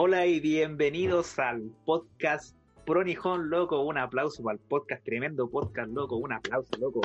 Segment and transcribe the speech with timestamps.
[0.00, 3.80] Hola y bienvenidos al podcast Pronijón Loco.
[3.80, 6.16] Un aplauso para el podcast, tremendo podcast loco.
[6.18, 7.00] Un aplauso, loco.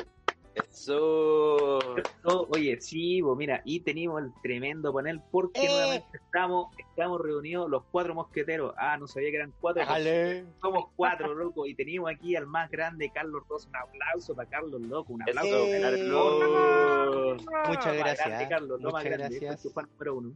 [0.54, 1.78] Eso.
[2.50, 5.68] Oye, sí, pues mira, y tenemos el tremendo panel porque Eh.
[5.68, 8.72] nuevamente estamos, estamos reunidos los cuatro mosqueteros.
[8.78, 9.80] Ah, no sabía que eran cuatro.
[9.80, 10.44] Déjale.
[10.62, 11.66] Somos cuatro, loco.
[11.66, 13.66] Y tenemos aquí al más grande, Carlos Ross.
[13.66, 15.12] Un aplauso para Carlos, loco.
[15.14, 17.42] Un aplauso Eso, para Carlos.
[17.66, 18.28] Muchas gracias.
[18.28, 19.24] grande, Carlos, Muchas grande.
[19.24, 19.62] Este es gracias.
[19.62, 20.32] tu fan número uno.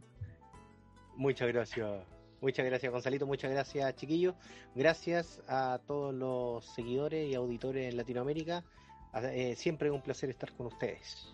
[1.15, 2.18] Muchas gracias.
[2.41, 3.25] Muchas gracias, Gonzalito.
[3.27, 4.35] Muchas gracias, chiquillos.
[4.75, 8.63] Gracias a todos los seguidores y auditores en Latinoamérica.
[9.11, 11.33] A- eh, siempre es un placer estar con ustedes.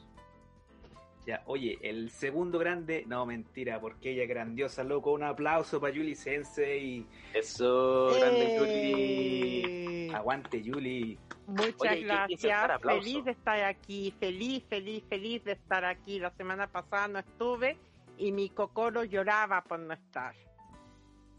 [1.27, 5.11] Ya, oye, el segundo grande, no mentira, porque ella es grandiosa, loco.
[5.11, 7.05] Un aplauso para Yuli Sensei.
[7.33, 9.61] Eso, grande ¡Eh!
[9.63, 10.09] Yuli.
[10.13, 11.17] Aguante, Yuli.
[11.47, 12.81] Muchas Oye, gracias.
[12.81, 14.13] Feliz de estar aquí.
[14.19, 16.19] Feliz, feliz, feliz de estar aquí.
[16.19, 17.77] La semana pasada no estuve
[18.17, 20.35] y mi cocoro lloraba por no estar.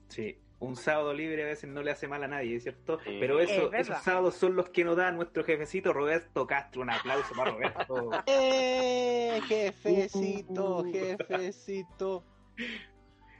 [0.09, 2.99] Sí, un sábado libre a veces no le hace mal a nadie, ¿cierto?
[3.01, 3.19] Sí.
[3.21, 6.83] Pero Es eso, esos sábados son los que nos da nuestro jefecito Roberto Castro.
[6.83, 8.11] Un aplauso para Roberto.
[8.27, 9.41] ¡Eh!
[9.47, 12.25] Jefecito, jefecito.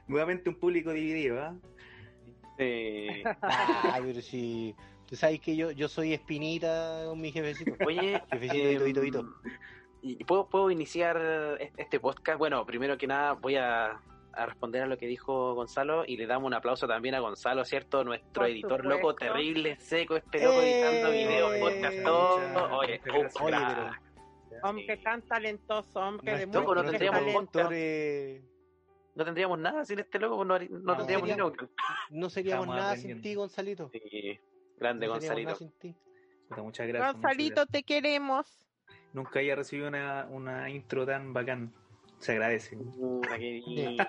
[0.07, 1.57] Nuevamente un público dividido, ¿ah?
[2.59, 3.09] Sí.
[3.41, 4.75] Ay, pero si.
[5.07, 7.73] Tú sabes que yo, yo soy espinita con mi jefecito.
[7.87, 9.35] Oye, Jefecito, em, hito, hito, hito.
[10.03, 12.39] ¿y puedo, puedo iniciar este podcast?
[12.39, 14.01] Bueno, primero que nada voy a,
[14.37, 17.65] a responder a lo que dijo Gonzalo y le damos un aplauso también a Gonzalo,
[17.65, 18.05] ¿cierto?
[18.05, 18.89] Nuestro Por editor supuesto.
[19.09, 20.83] loco, terrible, seco, este loco ¡Eh!
[20.83, 22.39] editando videos, podcast, todo.
[22.39, 23.01] Muchas Oye.
[24.63, 27.21] Hombre tan talentoso, hombre de no mucho nuestro tendríamos
[27.73, 28.43] eh,
[29.15, 31.69] No tendríamos nada sin este loco, no, harí- no No, tendríamos ni sería- nunca.
[32.11, 33.91] no seríamos Estamos nada sin ti, Gonzalito.
[33.91, 34.39] Sí,
[34.79, 35.57] grande No seríamos nada Gonzalito.
[35.57, 35.97] sin ti.
[36.49, 37.07] Puta, Muchas gracias.
[37.15, 37.73] muchas Gonzalito, gracias.
[37.73, 38.67] te queremos.
[39.13, 41.73] Nunca había recibido una, una intro tan bacán.
[42.19, 42.77] Se agradece.
[42.77, 44.05] Puta, qué lindo.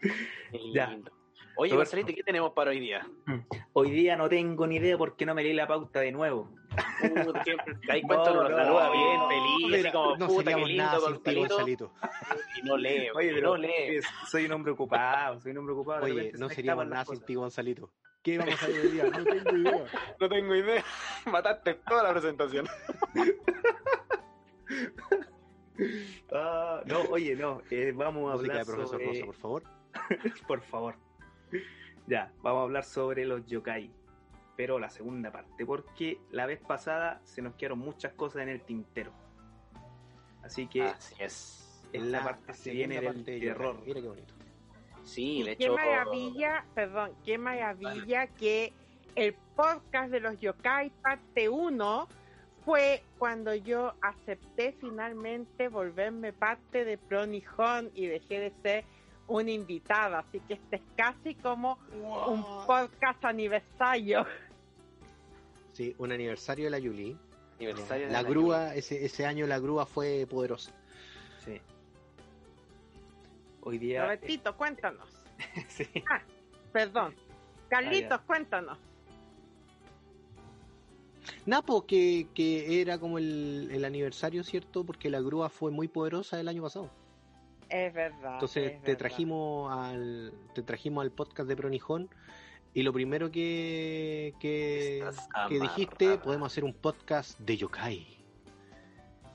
[0.00, 0.88] Qué Ya.
[0.88, 1.10] lindo.
[1.58, 1.76] Oye, Roberto.
[1.96, 3.06] Gonzalito, ¿qué tenemos para hoy día?
[3.72, 6.50] Hoy día no tengo ni idea porque no me leí la pauta de nuevo.
[7.24, 7.42] Puta,
[8.06, 8.92] No, nos no, saluda no.
[8.92, 9.20] bien,
[9.70, 11.88] feliz, así como, No puta, qué seríamos lindo, nada sin ti, Gonzalito.
[11.88, 11.92] Gonzalito.
[12.58, 13.68] Y no lee, Oye, pero no lee.
[13.88, 16.04] oye, soy un hombre ocupado, soy un hombre ocupado.
[16.04, 17.90] Oye, no seríamos nada sin ti, Gonzalito.
[18.22, 19.04] ¿Qué vamos a hacer hoy día?
[19.04, 19.84] No tengo idea.
[20.20, 20.84] No tengo idea.
[21.24, 22.66] Mataste toda la presentación.
[26.32, 29.06] Ah, no, oye, no, eh, vamos a Música hablar de profesor sobre...
[29.06, 29.62] Rosa, por favor.
[30.48, 30.94] por favor.
[32.06, 33.90] Ya, vamos a hablar sobre los yokai.
[34.56, 38.62] Pero la segunda parte, porque la vez pasada se nos quedaron muchas cosas en el
[38.62, 39.12] tintero.
[40.42, 41.82] Así que Así es.
[41.92, 43.82] en la Ah, parte se viene parte del de terror.
[43.84, 44.34] Mira qué bonito.
[45.02, 45.74] Sí, Y de qué hecho.
[45.74, 48.72] maravilla, perdón, qué maravilla que
[49.14, 52.08] el podcast de los yokai parte 1
[52.66, 58.84] fue cuando yo acepté finalmente volverme parte de Pronijón y dejé de ser
[59.28, 64.26] una invitada, así que este es casi como un podcast aniversario.
[65.72, 67.16] Sí, un aniversario de la Yuli.
[67.58, 70.72] Aniversario de La grúa, ese, ese año la grúa fue poderosa.
[71.44, 71.60] Sí.
[73.62, 74.02] Hoy día.
[74.02, 75.08] Robertito, cuéntanos.
[75.68, 75.86] sí.
[76.72, 77.14] Perdón.
[77.68, 78.26] Carlitos, Ah, ya.
[78.26, 78.78] cuéntanos.
[81.46, 84.84] Napo, que, que era como el, el aniversario, ¿cierto?
[84.84, 86.90] Porque la grúa fue muy poderosa el año pasado.
[87.68, 88.34] Es verdad.
[88.34, 88.98] Entonces es te verdad.
[88.98, 92.08] trajimos al te trajimos al podcast de Pronijón
[92.74, 95.04] y lo primero que que,
[95.48, 98.06] dijiste, podemos hacer un podcast de yokai.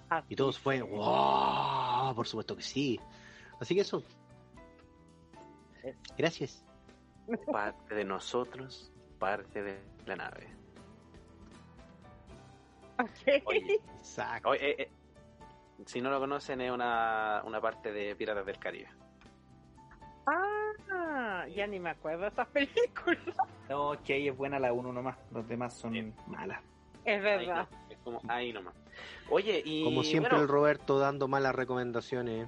[0.09, 3.00] Así Y todos fue, wow, por supuesto que sí.
[3.59, 4.03] Así que eso.
[6.18, 6.65] Gracias.
[7.51, 10.61] Parte de nosotros, parte de la nave.
[13.45, 14.50] Oye, Exacto.
[14.50, 14.89] oye, eh, eh,
[15.86, 18.89] si no lo conocen, es una, una parte de Piratas del Caribe.
[20.27, 23.19] Ah, ya ni me acuerdo de esas películas.
[23.69, 25.18] No, que ahí es buena la uno nomás.
[25.31, 26.62] Los demás son malas.
[27.03, 27.68] Es Ahí, verdad.
[27.71, 28.75] no, es como ahí nomás.
[29.30, 29.83] Oye, y.
[29.83, 32.48] Como siempre bueno, el Roberto dando malas recomendaciones.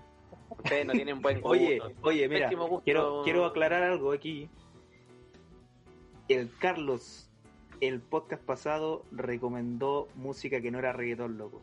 [0.51, 1.49] ustedes no tienen buen gusto.
[1.49, 2.49] Oye, oye, mira,
[2.83, 4.47] quiero, quiero aclarar algo aquí.
[6.27, 7.31] el Carlos,
[7.87, 11.61] el podcast pasado, recomendó música que no era reggaetón, loco.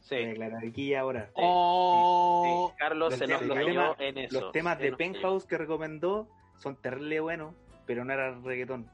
[0.00, 0.16] Sí.
[0.16, 1.30] Aclarar aquí ahora.
[1.34, 4.40] Oh, Sí, Carlos se nos Los temas- en eso.
[4.40, 4.92] Los temas de.
[4.92, 6.26] Penthouse que recomendó
[6.56, 7.54] son terrible buenos,
[7.86, 8.88] pero no era reggaetón.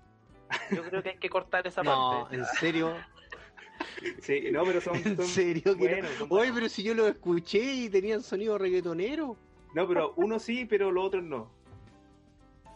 [0.71, 2.37] Yo creo que hay que cortar esa no, parte.
[2.37, 2.95] en serio,
[4.21, 5.79] Sí, no, pero son, en serio que no?
[5.79, 9.37] buenos, son Oye, pero si yo lo escuché y tenían sonido reggaetonero.
[9.75, 11.51] No, pero uno sí, pero los otros no.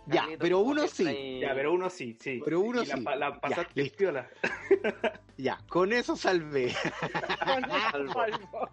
[0.09, 1.41] Ya, Carlitos, pero uno sí.
[1.41, 2.41] Ya, pero uno sí, sí.
[2.45, 3.05] Pero uno Y la sí.
[3.05, 3.97] La, Ya, pasaste listo.
[3.99, 4.29] piola.
[5.37, 6.75] Ya, con eso salvé.
[7.47, 8.69] Con el Salvo.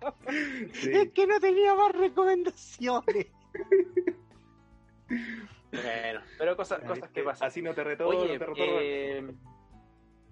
[0.74, 0.90] Sí.
[0.92, 3.28] Es que no tenía más recomendaciones.
[5.72, 7.48] Bueno, pero cosas, cosas que pasan.
[7.50, 8.54] Así no te retó, Oye, no te retó.
[8.58, 9.36] eh,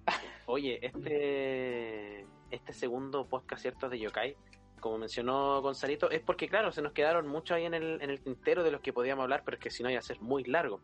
[0.48, 4.36] oye, este este segundo podcast cierto de Yokai,
[4.84, 8.20] como mencionó Gonzalito, es porque claro, se nos quedaron muchos ahí en el, en el
[8.20, 10.44] tintero de los que podíamos hablar, pero es que si no iba a ser muy
[10.44, 10.82] largo.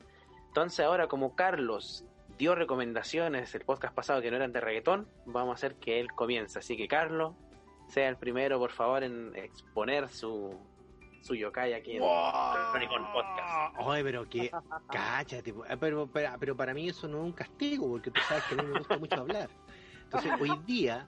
[0.48, 2.06] Entonces ahora como Carlos
[2.38, 6.08] dio recomendaciones el podcast pasado que no eran de reggaetón, vamos a hacer que él
[6.14, 6.58] comience.
[6.60, 7.34] Así que Carlos,
[7.90, 10.58] sea el primero por favor en exponer su,
[11.22, 12.04] su Yokai aquí en
[12.72, 13.76] Chronicon Podcast.
[13.80, 14.50] Oye, pero que,
[14.90, 15.66] cállate, po.
[15.70, 18.54] Ah, pero, pero, pero para mí eso no es un castigo, porque tú sabes que
[18.56, 19.50] a mí me gusta mucho hablar.
[20.06, 21.06] Entonces, hoy día,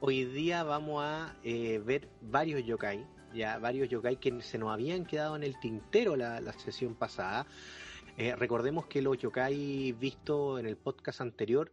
[0.00, 3.04] hoy día vamos a eh, ver varios yokai,
[3.34, 7.46] ya varios yokai que se nos habían quedado en el tintero la, sesión pasada.
[8.16, 11.70] Eh, recordemos que los yokai vistos en el podcast anterior,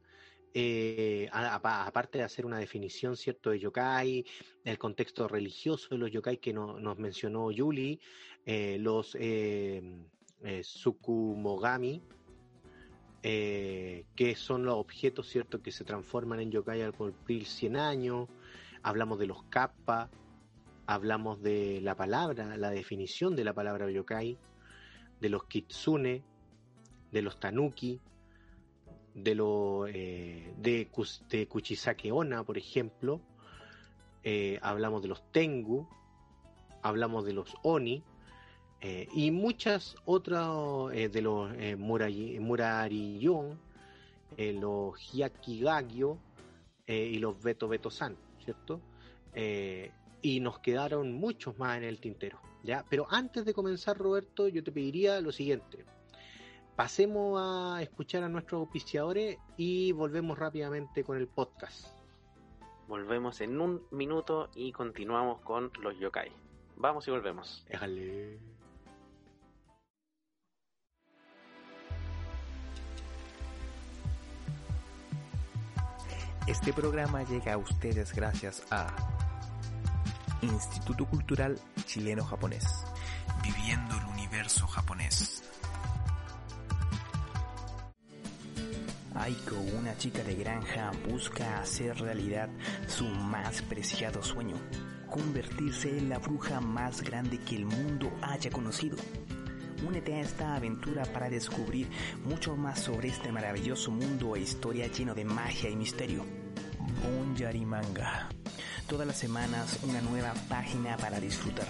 [0.53, 4.25] eh, aparte de hacer una definición cierto de yokai,
[4.65, 7.99] el contexto religioso de los yokai que no- nos mencionó Yuli,
[8.45, 9.81] eh, los eh,
[10.43, 12.01] eh, Tsukumogami,
[13.23, 18.27] eh, que son los objetos cierto que se transforman en yokai al cumplir 100 años,
[18.81, 20.09] hablamos de los kappa,
[20.85, 24.37] hablamos de la palabra, la definición de la palabra yokai,
[25.21, 26.21] de los kitsune,
[27.13, 28.01] de los tanuki,
[29.15, 30.89] de los eh, de,
[31.29, 33.21] de Kuchisake Onna, por ejemplo,
[34.23, 35.87] eh, hablamos de los tengu,
[36.81, 38.03] hablamos de los oni,
[38.85, 40.49] eh, y muchas otras
[40.91, 41.77] eh, de los eh,
[44.35, 46.17] eh, los hyakigagyo
[46.85, 48.81] y los beto beto san, ¿cierto?
[50.21, 52.85] Y nos quedaron muchos más en el tintero, ¿ya?
[52.89, 55.85] Pero antes de comenzar, Roberto, yo te pediría lo siguiente.
[56.75, 61.87] Pasemos a escuchar a nuestros auspiciadores y volvemos rápidamente con el podcast.
[62.89, 66.31] Volvemos en un minuto y continuamos con los yokai.
[66.75, 67.65] Vamos y volvemos.
[67.69, 68.52] Déjale.
[76.45, 78.93] Este programa llega a ustedes gracias a
[80.41, 82.65] Instituto Cultural Chileno-Japonés.
[83.41, 85.41] Viviendo el universo japonés.
[89.15, 92.49] Aiko, una chica de granja, busca hacer realidad
[92.87, 94.57] su más preciado sueño,
[95.09, 98.97] convertirse en la bruja más grande que el mundo haya conocido.
[99.85, 101.89] Únete a esta aventura para descubrir
[102.23, 106.25] mucho más sobre este maravilloso mundo e historia lleno de magia y misterio.
[107.03, 108.29] Bonjari Manga.
[108.87, 111.67] Todas las semanas una nueva página para disfrutar.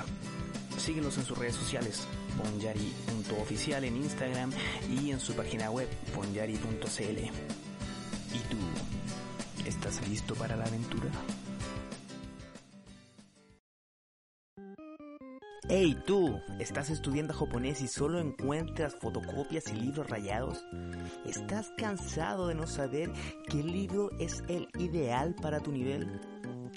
[0.77, 2.07] Síguenos en sus redes sociales,
[2.37, 4.51] bonyari.oficial en Instagram
[4.91, 7.17] y en su página web, bonyari.cl.
[8.33, 8.57] ¿Y tú?
[9.65, 11.09] ¿Estás listo para la aventura?
[15.75, 20.63] Hey tú, ¿estás estudiando japonés y solo encuentras fotocopias y libros rayados?
[21.25, 23.11] ¿Estás cansado de no saber
[23.49, 26.21] qué libro es el ideal para tu nivel?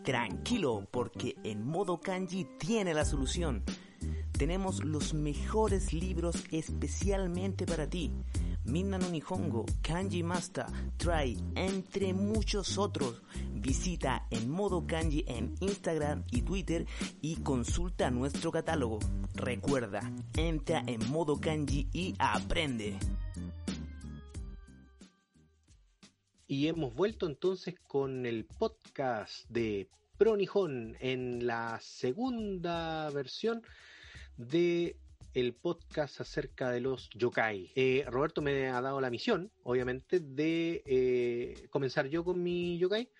[0.02, 3.64] Tranquilo, porque en modo kanji tiene la solución.
[4.32, 8.10] Tenemos los mejores libros especialmente para ti.
[8.66, 13.22] Minna no Nihongo, Kanji Master, Try, entre muchos otros.
[13.54, 16.86] Visita en modo kanji en Instagram y Twitter
[17.20, 18.98] y consulta nuestro catálogo.
[19.34, 20.00] Recuerda,
[20.36, 22.98] entra en modo kanji y aprende.
[26.48, 33.62] Y hemos vuelto entonces con el podcast de Pro Nihon en la segunda versión
[34.36, 34.96] de
[35.36, 37.70] el podcast acerca de los yokai.
[37.74, 43.10] Eh, Roberto me ha dado la misión, obviamente, de eh, comenzar yo con mi yokai.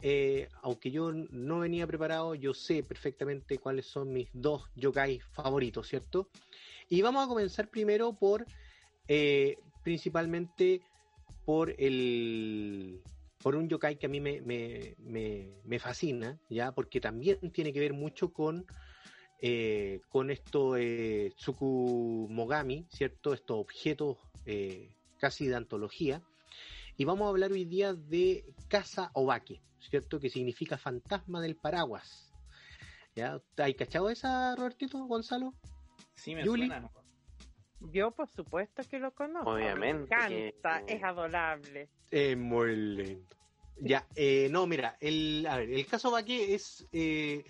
[0.00, 5.86] Eh, aunque yo no venía preparado, yo sé perfectamente cuáles son mis dos yokai favoritos,
[5.86, 6.30] ¿cierto?
[6.88, 8.46] Y vamos a comenzar primero por,
[9.84, 10.80] principalmente,
[11.44, 13.02] por el
[13.42, 17.74] por un yokai que a mí me, me, me, me fascina, ya, porque también tiene
[17.74, 18.64] que ver mucho con
[19.40, 23.32] eh, con esto eh, Tsukumogami, ¿cierto?
[23.34, 24.16] Estos objetos
[24.46, 26.22] eh, casi de antología.
[26.96, 30.18] Y vamos a hablar hoy día de Casa Obake, ¿cierto?
[30.18, 32.32] Que significa fantasma del paraguas.
[33.14, 33.40] ¿Ya?
[33.56, 35.54] ¿Hay cachado esa, Robertito, Gonzalo?
[36.14, 36.66] Sí, me Yuli.
[36.66, 36.90] suena.
[37.92, 39.50] Yo, por supuesto que lo conozco.
[39.50, 41.88] Obviamente Me encanta, que- es adorable.
[42.10, 43.36] Es muy lento.
[43.80, 47.44] Ya, eh, no, mira, el, a ver, el caso Baque es eh,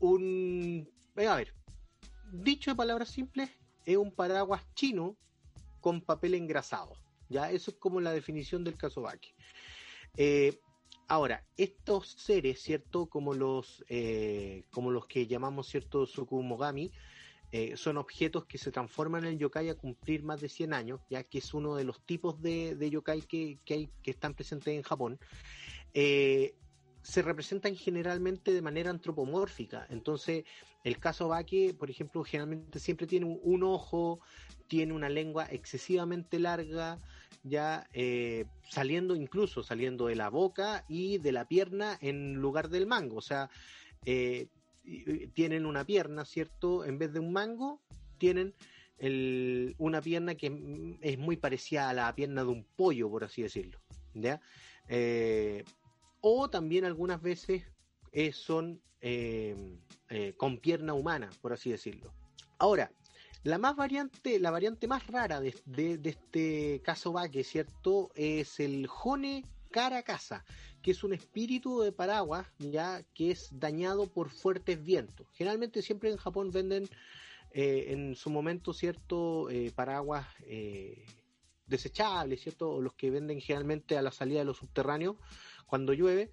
[0.00, 0.88] un.
[1.16, 1.54] Eh, A ver,
[2.32, 3.50] dicho de palabras simples,
[3.84, 5.16] es un paraguas chino
[5.80, 6.92] con papel engrasado.
[7.28, 9.34] Ya, eso es como la definición del Baque.
[10.16, 10.58] Eh,
[11.08, 13.06] ahora, estos seres, ¿cierto?
[13.06, 16.06] Como los, eh, como los que llamamos, ¿cierto?
[16.06, 16.90] Sukumogami,
[17.52, 21.24] eh, son objetos que se transforman en yokai a cumplir más de 100 años, ya
[21.24, 24.74] que es uno de los tipos de, de yokai que, que, hay, que están presentes
[24.74, 25.18] en Japón.
[25.92, 26.54] Eh,
[27.02, 29.86] se representan generalmente de manera antropomórfica.
[29.90, 30.44] Entonces,
[30.84, 34.20] el caso Bake, por ejemplo, generalmente siempre tiene un, ojo,
[34.68, 36.98] tiene una lengua excesivamente larga,
[37.42, 42.86] ya eh, saliendo incluso saliendo de la boca y de la pierna en lugar del
[42.86, 43.16] mango.
[43.16, 43.50] O sea,
[44.04, 44.48] eh,
[45.34, 46.84] tienen una pierna, ¿cierto?
[46.84, 47.80] En vez de un mango,
[48.18, 48.54] tienen
[49.78, 53.78] una pierna que es muy parecida a la pierna de un pollo, por así decirlo.
[54.14, 54.40] ¿ya?
[54.88, 55.64] Eh,
[56.20, 57.64] o también algunas veces
[58.12, 59.56] eh, son eh,
[60.08, 62.12] eh, con pierna humana, por así decirlo.
[62.58, 62.92] Ahora,
[63.42, 68.10] la más variante, la variante más rara de, de- este caso Baque, ¿cierto?
[68.14, 70.44] Es el Jone Caracasa,
[70.82, 75.26] que es un espíritu de paraguas, ya que es dañado por fuertes vientos.
[75.32, 76.88] Generalmente siempre en Japón venden
[77.52, 79.48] en su momento, ¿cierto?
[79.74, 80.26] Paraguas
[81.70, 82.70] desechables, ¿cierto?
[82.72, 85.16] O los que venden generalmente a la salida de los subterráneos
[85.66, 86.32] cuando llueve.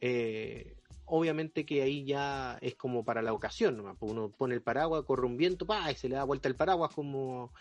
[0.00, 4.62] Eh, obviamente que ahí ya es como para la ocasión, nomás, pues uno pone el
[4.62, 7.52] paraguas, corre un viento, pa, y se le da vuelta el paraguas como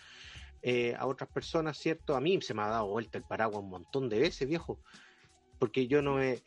[0.62, 2.16] eh, a otras personas, ¿cierto?
[2.16, 4.80] A mí se me ha dado vuelta el paraguas un montón de veces, viejo,
[5.60, 6.42] porque yo no me,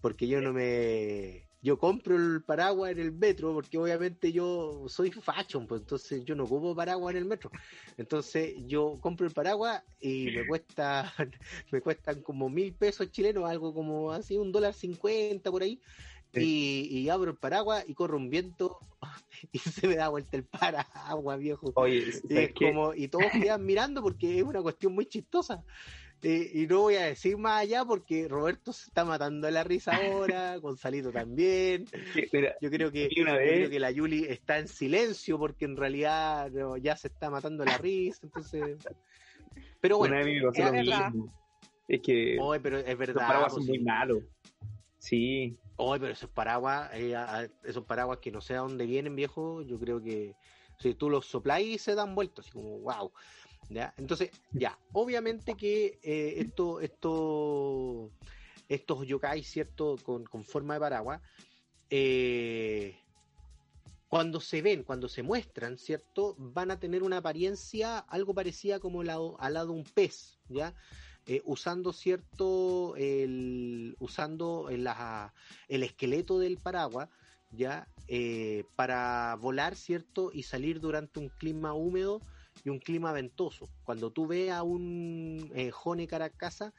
[0.00, 5.10] porque yo no me, yo compro el paraguas en el metro, porque obviamente yo soy
[5.10, 7.50] fashion, pues entonces yo no ocupo paraguas en el metro,
[7.96, 11.12] entonces yo compro el paraguas y me cuesta,
[11.72, 15.80] me cuestan como mil pesos chilenos, algo como así, un dólar cincuenta por ahí,
[16.32, 18.78] y, y abro el paraguas y corre un viento
[19.52, 21.72] y se me da vuelta el paraguas, viejo.
[21.74, 25.64] Oye, Y, ¿sabes es como, y todos quedan mirando porque es una cuestión muy chistosa.
[26.22, 29.94] Y no voy a decir más allá porque Roberto se está matando de la risa
[29.94, 31.84] ahora, Gonzalito también.
[32.32, 35.38] Mira, Yo creo que, Y una yo vez- creo que la Yuli está en silencio
[35.38, 38.20] porque en realidad no, ya se está matando la risa.
[38.24, 38.78] Entonces,
[39.80, 40.24] pero bueno, es
[40.72, 41.12] verdad.
[42.02, 43.26] que Oye, pero es los verdad.
[43.26, 43.84] paraguas pues, son muy sí.
[43.84, 44.22] malos.
[44.98, 48.86] Sí, Oye, pero esos paraguas, eh, a- a- esos paraguas que no sé a dónde
[48.86, 50.34] vienen, viejo, yo creo que
[50.78, 53.12] si tú los sopláis se dan vueltas, así como wow.
[53.68, 58.10] Entonces, ya, obviamente que eh, esto, esto,
[58.68, 59.96] estos yokai, ¿cierto?
[60.02, 61.20] Con, con forma de paraguas,
[61.90, 62.96] eh,
[64.08, 66.36] cuando se ven, cuando se muestran, ¿cierto?
[66.38, 70.74] Van a tener una apariencia algo parecida como la, a la de un pez, ¿ya?
[71.26, 75.34] Eh, usando cierto, el, usando la,
[75.66, 77.08] el esqueleto del paraguas,
[77.50, 77.88] ¿ya?
[78.06, 80.30] Eh, para volar, ¿cierto?
[80.32, 82.20] Y salir durante un clima húmedo
[82.66, 83.68] y un clima ventoso.
[83.84, 86.74] Cuando tú ves a un eh, Jone Caracasa,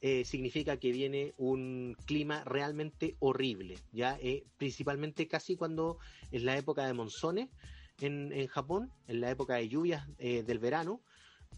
[0.00, 4.18] eh, significa que viene un clima realmente horrible, ¿ya?
[4.20, 5.98] Eh, principalmente casi cuando
[6.32, 7.50] es la época de monzones
[8.00, 11.02] en, en Japón, en la época de lluvias eh, del verano,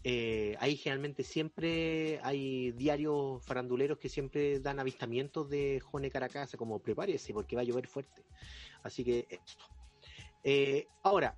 [0.03, 6.77] eh, ahí generalmente siempre hay diarios faranduleros que siempre dan avistamientos de Jone Caracasa, como
[6.79, 8.23] prepárese porque va a llover fuerte.
[8.83, 9.65] Así que esto.
[10.43, 11.35] Eh, ahora,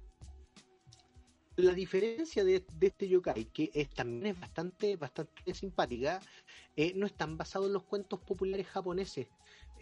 [1.56, 6.20] la diferencia de, este yokai, que también es bastante, bastante simpática,
[6.76, 9.28] eh, no están basados en los cuentos populares japoneses.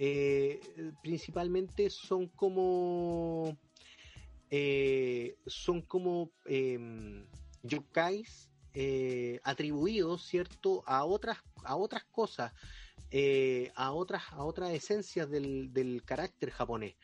[0.03, 0.59] Eh,
[1.03, 3.55] principalmente son como
[4.49, 7.23] eh, son como eh,
[7.61, 8.49] yokais
[9.43, 12.51] atribuidos, ¿cierto?, a otras, a otras cosas,
[13.75, 16.95] a otras, a otras esencias del, del carácter japonés.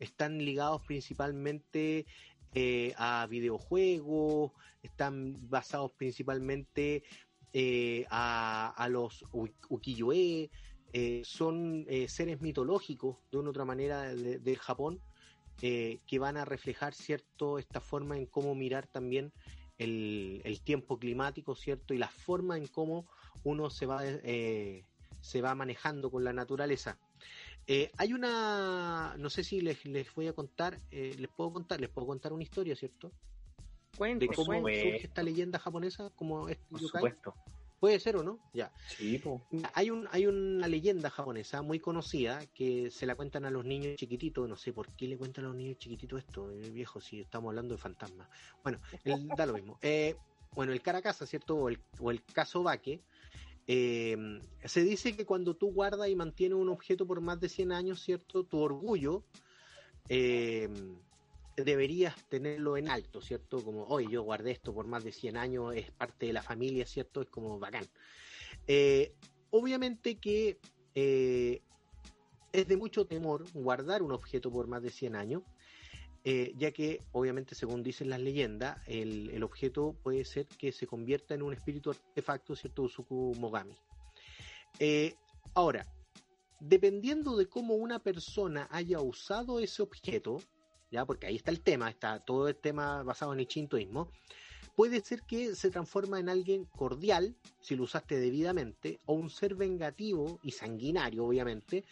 [0.00, 2.06] Están ligados principalmente
[2.54, 4.52] eh, a videojuegos,
[4.82, 7.02] están basados principalmente
[7.52, 9.24] eh, a, a los
[9.68, 10.50] ukiyo-e,
[10.92, 15.00] eh, son eh, seres mitológicos de una u otra manera de- del Japón
[15.62, 19.32] eh, que van a reflejar cierto esta forma en cómo mirar también
[19.78, 21.94] el, el tiempo climático, ¿cierto?
[21.94, 23.06] Y la forma en cómo
[23.44, 24.84] uno se va, eh,
[25.20, 26.98] se va manejando con la naturaleza.
[27.66, 31.80] Eh, hay una, no sé si les, les voy a contar, eh, les puedo contar,
[31.80, 33.12] les puedo contar una historia, ¿cierto?
[33.96, 34.80] Cuente, De cómo cuente.
[34.82, 37.00] surge esta leyenda japonesa, como este por yokai.
[37.00, 37.34] supuesto.
[37.78, 38.70] Puede ser o no, ya.
[38.88, 39.40] Sí, po.
[39.72, 43.96] Hay, un, hay una leyenda japonesa muy conocida que se la cuentan a los niños
[43.96, 44.46] chiquititos.
[44.46, 47.48] No sé por qué le cuentan a los niños chiquititos esto, eh, viejo, si estamos
[47.48, 48.28] hablando de fantasmas.
[48.62, 49.78] Bueno, el- da lo mismo.
[49.80, 50.14] Eh,
[50.54, 51.56] bueno, el Caracasa, ¿cierto?
[51.56, 53.00] O el, o el caso Baque.
[53.72, 54.16] Eh,
[54.64, 58.02] se dice que cuando tú guardas y mantienes un objeto por más de 100 años,
[58.02, 58.42] ¿cierto?
[58.42, 59.22] Tu orgullo
[60.08, 60.68] eh,
[61.54, 63.62] deberías tenerlo en alto, ¿cierto?
[63.62, 66.84] Como, hoy yo guardé esto por más de 100 años, es parte de la familia,
[66.84, 67.22] ¿cierto?
[67.22, 67.86] Es como bacán.
[68.66, 69.12] Eh,
[69.50, 70.58] obviamente que
[70.96, 71.62] eh,
[72.52, 75.44] es de mucho temor guardar un objeto por más de 100 años,
[76.22, 81.34] eh, ya que obviamente según dicen las leyendas, el, objeto puede ser que se convierta
[81.34, 82.82] en un espíritu artefacto, ¿cierto?
[82.82, 83.74] Usuku Mogami.
[84.78, 85.14] Eh,
[85.54, 85.86] ahora,
[86.60, 90.42] dependiendo de cómo una persona haya usado ese objeto,
[90.90, 94.12] ya porque ahí está el tema, está todo el tema basado en el shintoísmo,
[94.76, 99.54] puede ser que se transforma en alguien cordial, si lo usaste debidamente, o un ser
[99.54, 101.84] vengativo y sanguinario, obviamente,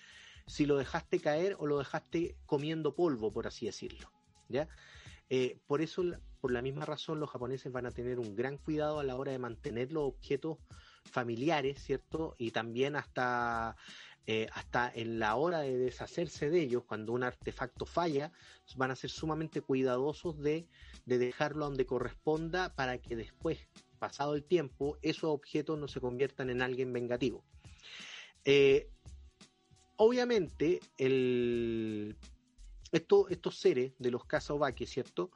[0.46, 4.17] si lo dejaste caer o lo dejaste comiendo polvo, por así decirlo.
[5.30, 6.02] Eh, por eso,
[6.40, 9.32] por la misma razón, los japoneses van a tener un gran cuidado a la hora
[9.32, 10.58] de mantener los objetos
[11.04, 12.34] familiares, ¿cierto?
[12.38, 13.76] Y también hasta,
[14.26, 18.32] eh, hasta en la hora de deshacerse de ellos, cuando un artefacto falla,
[18.76, 20.66] van a ser sumamente cuidadosos de,
[21.04, 23.58] de dejarlo donde corresponda para que después,
[23.98, 27.44] pasado el tiempo, esos objetos no se conviertan en alguien vengativo.
[28.44, 28.88] Eh,
[29.96, 32.16] obviamente, el,
[32.92, 35.30] esto- estos seres de los Kazobake, ¿cierto?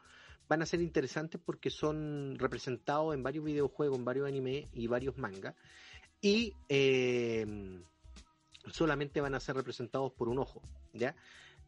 [0.49, 5.16] Van a ser interesantes porque son representados en varios videojuegos, en varios animes y varios
[5.16, 5.54] mangas.
[6.21, 7.47] Y eh,
[8.71, 11.16] solamente van a ser representados por un ojo, ¿ya?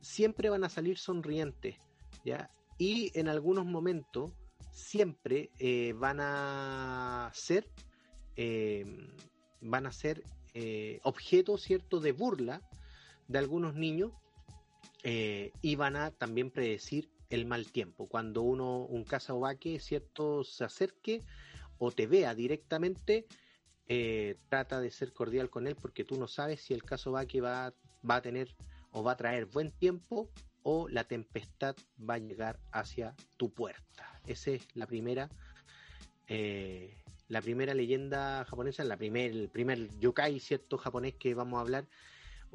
[0.00, 1.76] Siempre van a salir sonrientes,
[2.24, 2.50] ¿ya?
[2.78, 4.32] Y en algunos momentos
[4.70, 7.68] siempre eh, van a ser
[8.36, 8.84] eh,
[9.60, 10.22] van a ser
[11.02, 12.60] objeto, ¿cierto?, de burla
[13.26, 14.12] de algunos niños
[15.04, 18.08] eh, y van a también predecir el mal tiempo.
[18.08, 21.22] Cuando uno, un cazaobaque, ¿cierto?, se acerque
[21.78, 23.26] o te vea directamente,
[23.86, 27.74] eh, trata de ser cordial con él porque tú no sabes si el cazaobaque va,
[28.08, 28.56] va a tener
[28.92, 30.30] o va a traer buen tiempo
[30.62, 34.20] o la tempestad va a llegar hacia tu puerta.
[34.26, 35.28] Esa es la primera
[36.28, 36.96] eh,
[37.28, 41.86] la primera leyenda japonesa, la primer, el primer yokai cierto japonés que vamos a hablar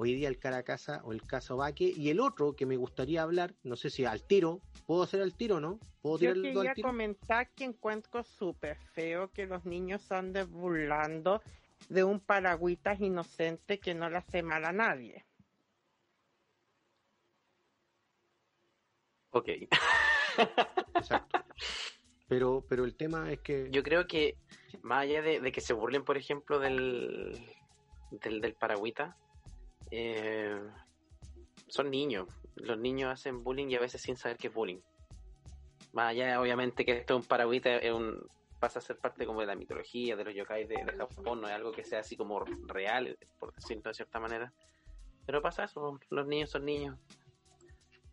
[0.02, 3.76] hoy día, el Karakasa o el Kazobake, y el otro que me gustaría hablar, no
[3.76, 5.78] sé si al tiro, ¿puedo hacer al tiro no?
[6.02, 6.88] ¿Puedo Yo tirarlo quería al tiro?
[6.88, 11.42] comentar que encuentro súper feo que los niños anden burlando
[11.90, 15.26] de un paragüitas inocente que no le hace mal a nadie.
[19.32, 19.50] Ok.
[20.96, 21.44] Exacto.
[22.30, 24.38] Pero, pero el tema es que Yo creo que
[24.82, 27.38] más allá de, de que se burlen, por ejemplo, del,
[28.12, 29.18] del, del paragüita,
[29.92, 30.60] eh,
[31.68, 32.28] son niños.
[32.56, 34.80] Los niños hacen bullying y a veces sin saber que es bullying.
[35.94, 38.28] Más allá, obviamente, que esto es un paragüita, es un,
[38.60, 41.48] pasa a ser parte como de la mitología, de los yokai de, de Japón, no
[41.48, 44.52] es algo que sea así como real, por decirlo de cierta manera.
[45.26, 46.98] Pero pasa eso, los niños son niños.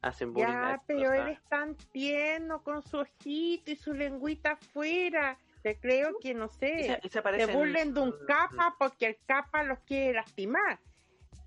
[0.03, 0.49] Hacen bullying.
[0.49, 5.39] Ya, pero él es tan tierno con su ojito y su lengüita afuera.
[5.63, 8.77] Te creo que, no Y se- sé, y se se aparecen- burlen de un capa
[8.79, 10.79] porque el capa los quiere lastimar.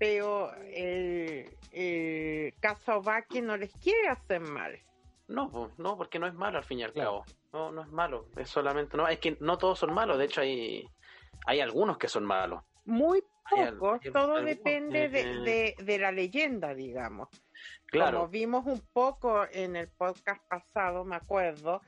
[0.00, 4.76] Pero el, el Kazobake no les quiere hacer mal.
[5.28, 7.22] No, no, porque no es malo al fin y al Claro.
[7.22, 7.24] cabo.
[7.52, 8.26] No, no es malo.
[8.36, 10.16] Es solamente, no, es que no todos son malos.
[10.18, 10.88] De hecho, hay,
[11.46, 12.62] hay algunos que son malos.
[12.86, 17.28] Muy pocos, hay todo algunos depende de, de la leyenda, digamos.
[17.86, 18.20] Claro.
[18.20, 21.82] Como vimos un poco en el podcast pasado, me acuerdo,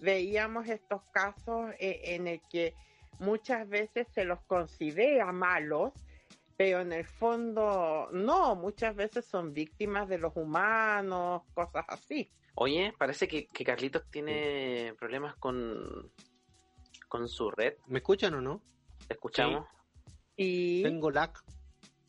[0.00, 2.74] veíamos estos casos eh, en el que
[3.18, 5.92] muchas veces se los considera malos,
[6.58, 12.28] pero en el fondo no, muchas veces son víctimas de los humanos, cosas así.
[12.56, 16.10] Oye, parece que, que Carlitos tiene problemas con,
[17.06, 17.74] con su red.
[17.86, 18.60] ¿me escuchan o no?
[19.06, 19.68] ¿Te escuchamos?
[20.36, 21.32] Y Tengo lag.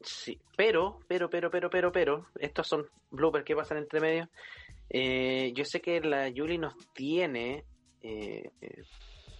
[0.01, 0.41] Sí.
[0.57, 4.29] Pero, pero, pero, pero, pero, pero, estos son bloopers que pasan entre medio.
[4.89, 7.65] Eh, yo sé que la Yuli nos tiene
[8.01, 8.81] eh, eh,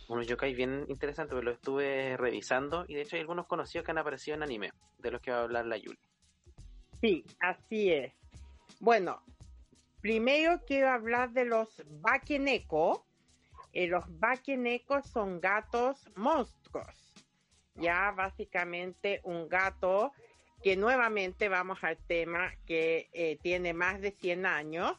[0.10, 3.92] unos yokai bien interesantes, pero los estuve revisando y de hecho hay algunos conocidos que
[3.92, 6.00] han aparecido en anime, de los que va a hablar la Yuli.
[7.00, 8.14] Sí, así es.
[8.80, 9.22] Bueno,
[10.02, 13.06] primero quiero hablar de los Bakeneko.
[13.72, 17.14] Eh, los Bakeneko son gatos monstruos.
[17.76, 20.12] Ya básicamente un gato
[20.64, 24.98] que nuevamente vamos al tema que eh, tiene más de 100 años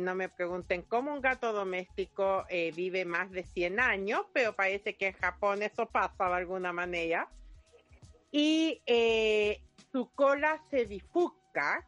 [0.00, 4.96] no me pregunten cómo un gato doméstico eh, vive más de 100 años, pero parece
[4.96, 7.28] que en Japón eso pasa de alguna manera.
[8.32, 9.60] Y eh,
[9.92, 11.86] su cola se bifurca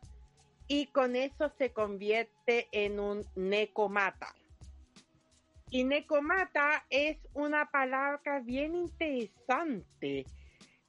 [0.69, 4.35] y con eso se convierte en un nekomata.
[5.71, 10.25] Y nekomata es una palabra bien interesante,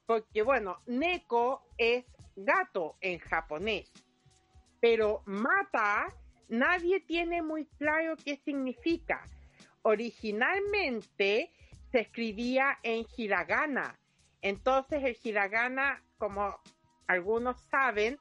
[0.05, 3.91] porque bueno, neko es gato en japonés,
[4.79, 6.07] pero mata
[6.49, 9.23] nadie tiene muy claro qué significa.
[9.83, 11.51] Originalmente
[11.91, 13.97] se escribía en hiragana,
[14.41, 16.59] entonces el hiragana, como
[17.07, 18.19] algunos saben,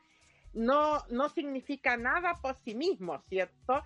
[0.52, 3.82] no, no significa nada por sí mismo, ¿cierto?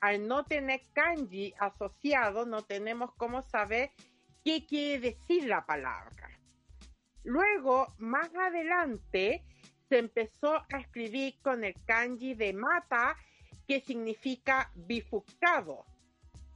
[0.00, 3.90] Al no tener kanji asociado, no tenemos cómo saber
[4.44, 6.30] qué quiere decir la palabra.
[7.24, 9.42] Luego, más adelante,
[9.88, 13.16] se empezó a escribir con el kanji de mata,
[13.66, 15.84] que significa bifurcado.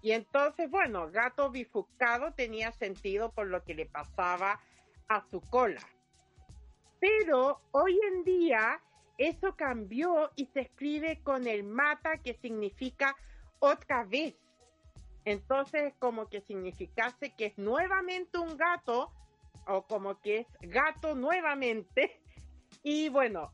[0.03, 4.61] Y entonces, bueno, gato bifurcado tenía sentido por lo que le pasaba
[5.09, 5.83] a su cola.
[7.01, 8.81] Pero hoy en día
[9.17, 13.17] eso cambió y se escribe con el mata que significa
[13.59, 14.37] otra vez.
[15.25, 19.13] Entonces, como que significase que es nuevamente un gato
[19.67, 22.21] o como que es gato nuevamente.
[22.83, 23.51] Y bueno,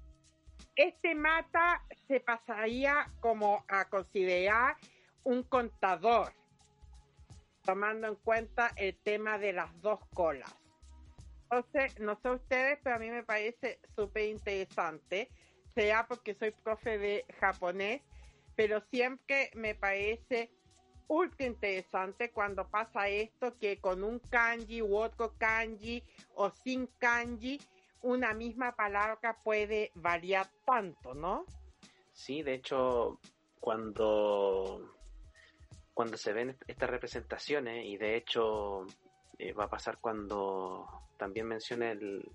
[0.76, 4.76] este mata se pasaría como a considerar
[5.22, 6.32] un contador,
[7.62, 10.52] tomando en cuenta el tema de las dos colas.
[11.44, 15.30] Entonces, no sé ustedes, pero a mí me parece súper interesante,
[15.74, 18.02] sea porque soy profe de japonés,
[18.56, 20.50] pero siempre me parece
[21.06, 26.02] ultra interesante cuando pasa esto que con un kanji u otro kanji
[26.34, 27.60] o sin kanji
[28.04, 31.46] una misma palabra puede variar tanto, ¿no?
[32.12, 33.18] Sí, de hecho,
[33.58, 34.94] cuando,
[35.92, 38.86] cuando se ven estas representaciones, y de hecho
[39.38, 40.86] eh, va a pasar cuando
[41.16, 42.30] también mencione el,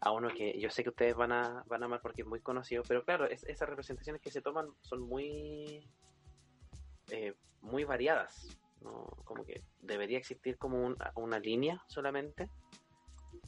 [0.00, 2.40] a uno que yo sé que ustedes van a, van a amar porque es muy
[2.40, 5.84] conocido, pero claro, esas representaciones que se toman son muy,
[7.10, 8.58] eh, muy variadas.
[8.80, 9.06] ¿no?
[9.24, 12.48] Como que debería existir como una línea solamente,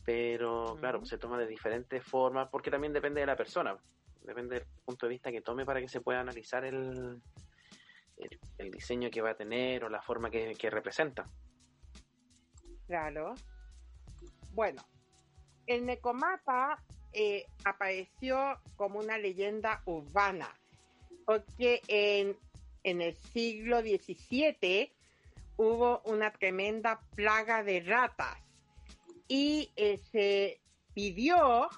[0.04, 3.76] pero claro, se toma de diferentes formas porque también depende de la persona,
[4.22, 7.20] depende del punto de vista que tome para que se pueda analizar el,
[8.58, 11.28] el, diseño que va a tener o la forma que, que representa.
[12.86, 13.34] Claro.
[14.52, 14.82] Bueno,
[15.66, 20.48] el Necomata eh, apareció como una leyenda urbana,
[21.24, 22.36] porque en,
[22.84, 24.92] en el siglo XVII
[25.56, 28.45] hubo una tremenda plaga de ratas
[29.28, 30.60] y eh, se
[30.94, 31.68] pidió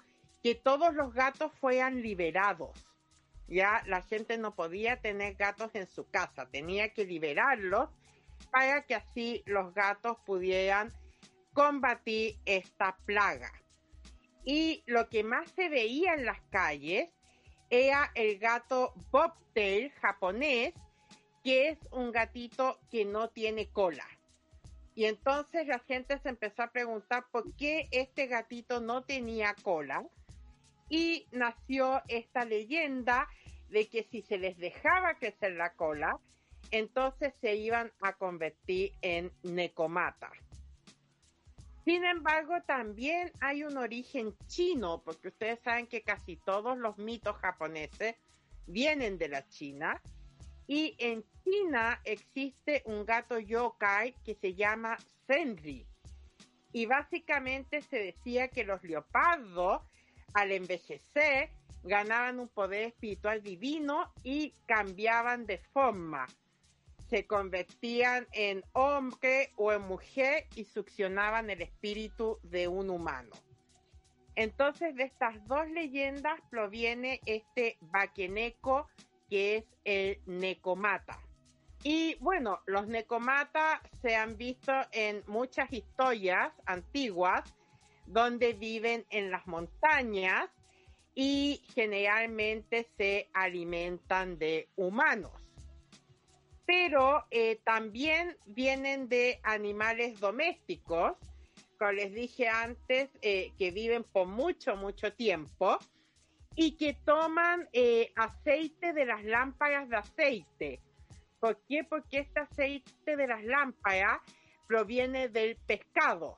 [0.42, 2.70] que todos los gatos fueran liberados.
[3.48, 7.88] Ya la gente no podía tener gatos en su casa, tenía que liberarlos
[8.50, 10.92] para que así los gatos pudieran
[11.52, 13.50] combatir esta plaga.
[14.44, 17.10] Y lo que más se veía en las calles
[17.70, 20.72] era el gato bobtail japonés,
[21.42, 24.06] que es un gatito que no tiene cola.
[24.98, 30.04] Y entonces la gente se empezó a preguntar por qué este gatito no tenía cola.
[30.88, 33.28] Y nació esta leyenda
[33.68, 36.18] de que si se les dejaba crecer la cola,
[36.72, 40.32] entonces se iban a convertir en necomata.
[41.84, 47.36] Sin embargo, también hay un origen chino, porque ustedes saben que casi todos los mitos
[47.36, 48.16] japoneses
[48.66, 50.02] vienen de la China.
[50.68, 55.84] Y en China existe un gato yokai que se llama Senri.
[56.72, 59.82] Y básicamente se decía que los leopardos,
[60.34, 61.50] al envejecer,
[61.82, 66.28] ganaban un poder espiritual divino y cambiaban de forma
[67.08, 73.30] se convertían en hombre o en mujer y succionaban el espíritu de un humano.
[74.34, 78.88] Entonces de estas dos leyendas proviene este Bakeneko
[79.28, 81.20] que es el Necomata.
[81.84, 87.42] Y bueno, los Necomata se han visto en muchas historias antiguas
[88.06, 90.50] donde viven en las montañas
[91.14, 95.32] y generalmente se alimentan de humanos.
[96.66, 101.12] Pero eh, también vienen de animales domésticos,
[101.78, 105.78] como les dije antes, eh, que viven por mucho, mucho tiempo
[106.60, 110.80] y que toman eh, aceite de las lámparas de aceite.
[111.38, 111.84] ¿Por qué?
[111.84, 114.18] Porque este aceite de las lámparas
[114.66, 116.36] proviene del pescado.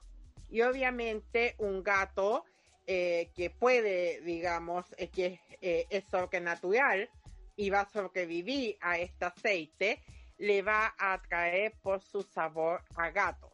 [0.51, 2.45] Y obviamente un gato
[2.87, 7.09] que puede, digamos, que es, es natural,
[7.57, 10.03] y va a sobrevivir a este aceite,
[10.39, 13.53] le va a atraer por su sabor a gato.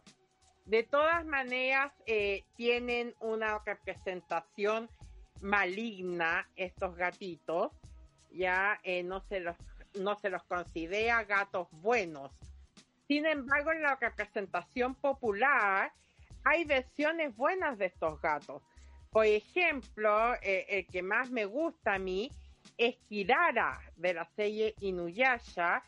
[0.64, 4.88] De todas maneras, eh, tienen una representación
[5.40, 7.72] maligna estos gatitos,
[8.30, 9.56] ya eh, no, se los,
[9.94, 12.30] no se los considera gatos buenos.
[13.08, 15.92] Sin embargo, en la representación popular
[16.44, 18.62] hay versiones buenas de estos gatos.
[19.10, 22.30] Por ejemplo, eh, el que más me gusta a mí
[22.76, 25.82] es Kirara de la serie Inuyasha,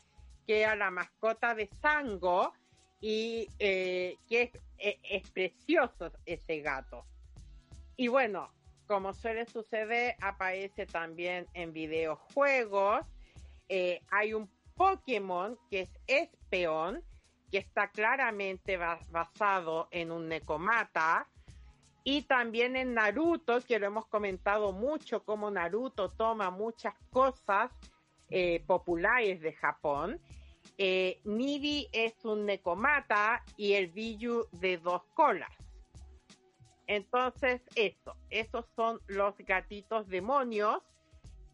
[0.46, 2.52] que era la mascota de Sango
[3.00, 7.04] y eh, que es, es precioso ese gato.
[7.96, 8.48] Y bueno,
[8.88, 13.06] como suele suceder, aparece también en videojuegos.
[13.68, 17.04] Eh, hay un Pokémon que es Espeon,
[17.52, 21.28] que está claramente ba- basado en un Nekomata.
[22.04, 27.70] Y también en Naruto, que lo hemos comentado mucho, como Naruto toma muchas cosas
[28.30, 30.18] eh, populares de Japón.
[30.78, 31.20] Eh,
[31.92, 35.50] es un Nekomata y el Biyu de dos colas.
[36.88, 40.82] Entonces, eso, esos son los gatitos demonios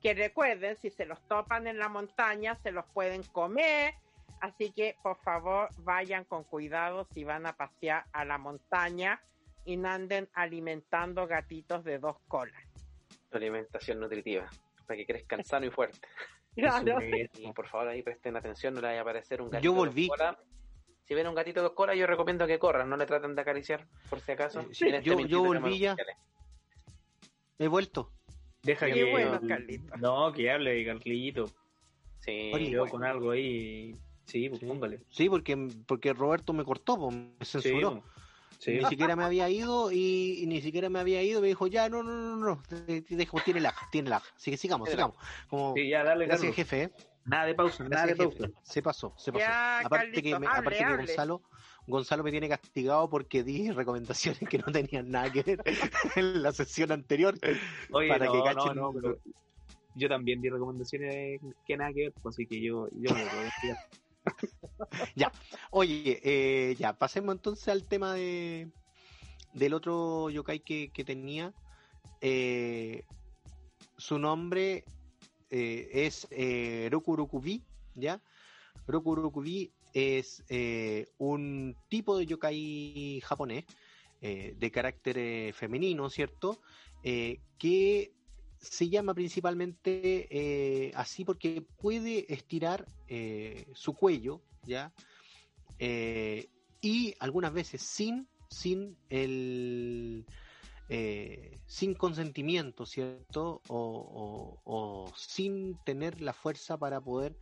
[0.01, 3.95] que recuerden, si se los topan en la montaña, se los pueden comer.
[4.41, 9.21] Así que, por favor, vayan con cuidado si van a pasear a la montaña
[9.65, 12.63] y no anden alimentando gatitos de dos colas.
[13.33, 14.49] Alimentación nutritiva,
[14.87, 15.99] para que crezcan sano y fuerte.
[16.55, 16.99] Claro.
[17.03, 19.77] Y por favor ahí presten atención, no le vaya a aparecer un gatito Yo de
[19.79, 20.09] dos volví.
[20.09, 20.37] colas.
[21.07, 23.41] Si ven un gatito de dos colas, yo recomiendo que corran, no le traten de
[23.43, 24.61] acariciar, por si acaso.
[24.81, 25.97] Ven este yo- yo volví ya.
[27.59, 28.11] He vuelto.
[28.63, 29.11] Deja Qué que.
[29.11, 29.97] bueno, Carlito.
[29.99, 31.51] No, que hable, Carlito.
[32.21, 32.93] Sí, Oye, Yo bueno.
[32.93, 33.95] con algo ahí.
[34.25, 34.67] Sí, pues Sí.
[34.67, 35.01] póngale.
[35.11, 38.01] Sí, porque, porque Roberto me cortó, po, me Sí, censuró.
[38.01, 38.05] pues.
[38.59, 38.73] Sí.
[38.79, 41.43] Ni siquiera me había ido y, y ni siquiera me había ido.
[41.43, 42.63] Me dijo, ya, no, no, no, no,
[43.11, 44.23] dejo, tiene lag, tiene lag.
[44.35, 45.19] Así que sigamos, sigamos.
[45.51, 46.57] Como, Sí, ya, dale, gracias, Carlos.
[46.57, 46.83] jefe.
[46.85, 46.91] ¿eh?
[47.25, 48.51] Nada de pausa, nada de pausa.
[48.63, 49.45] Se pasó, se pasó.
[49.45, 50.97] Ya, aparte Carlito, que, me- hable, aparte que.
[50.97, 51.43] Gonzalo,
[51.87, 55.63] Gonzalo me tiene castigado porque di recomendaciones que no tenían nada que ver
[56.17, 57.35] en la sesión anterior.
[57.93, 58.77] Oye, para no, que no, cachen.
[58.77, 59.19] no, pero
[59.95, 63.31] yo también di recomendaciones que nada que ver, pues, así que yo, yo me lo
[63.31, 63.79] puedo explicar.
[65.71, 68.71] Oye, eh, ya, pasemos entonces al tema de
[69.53, 71.53] del otro yokai que, que tenía.
[72.21, 73.05] Eh,
[73.97, 74.85] su nombre
[75.51, 77.63] eh, es eh, Rokurokubi,
[77.95, 78.21] ¿ya?
[78.87, 83.65] Rokurokubi es eh, un tipo de yokai japonés
[84.21, 86.61] eh, de carácter femenino, ¿cierto?
[87.03, 88.13] Que
[88.59, 92.87] se llama principalmente así porque puede estirar
[93.75, 94.91] su cuello, ¿ya?
[96.81, 100.25] Y algunas veces sin, sin el
[100.89, 103.63] eh, sin consentimiento, ¿cierto?
[103.69, 107.39] O, sin tener la fuerza para poder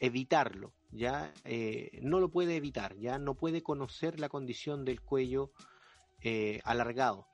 [0.00, 1.32] evitarlo, ¿ya?
[1.44, 3.18] Eh, no lo puede evitar, ¿ya?
[3.18, 5.52] No puede conocer la condición del cuello
[6.22, 7.26] eh, alargado.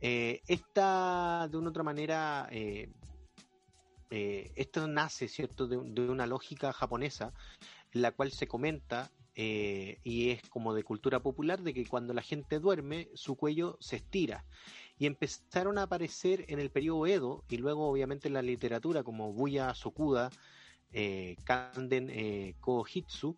[0.00, 2.48] Esta, de una otra manera,
[4.10, 7.32] esto nace, ¿cierto?, de, de una lógica japonesa,
[7.92, 12.20] en la cual se comenta, y es como de cultura popular, de que cuando la
[12.20, 14.44] gente duerme, su cuello se estira.
[14.98, 19.32] Y empezaron a aparecer en el periodo Edo, y luego obviamente en la literatura, como
[19.32, 20.30] Buya Sokuda,
[20.92, 23.36] eh, Kanden eh, Kohitsu,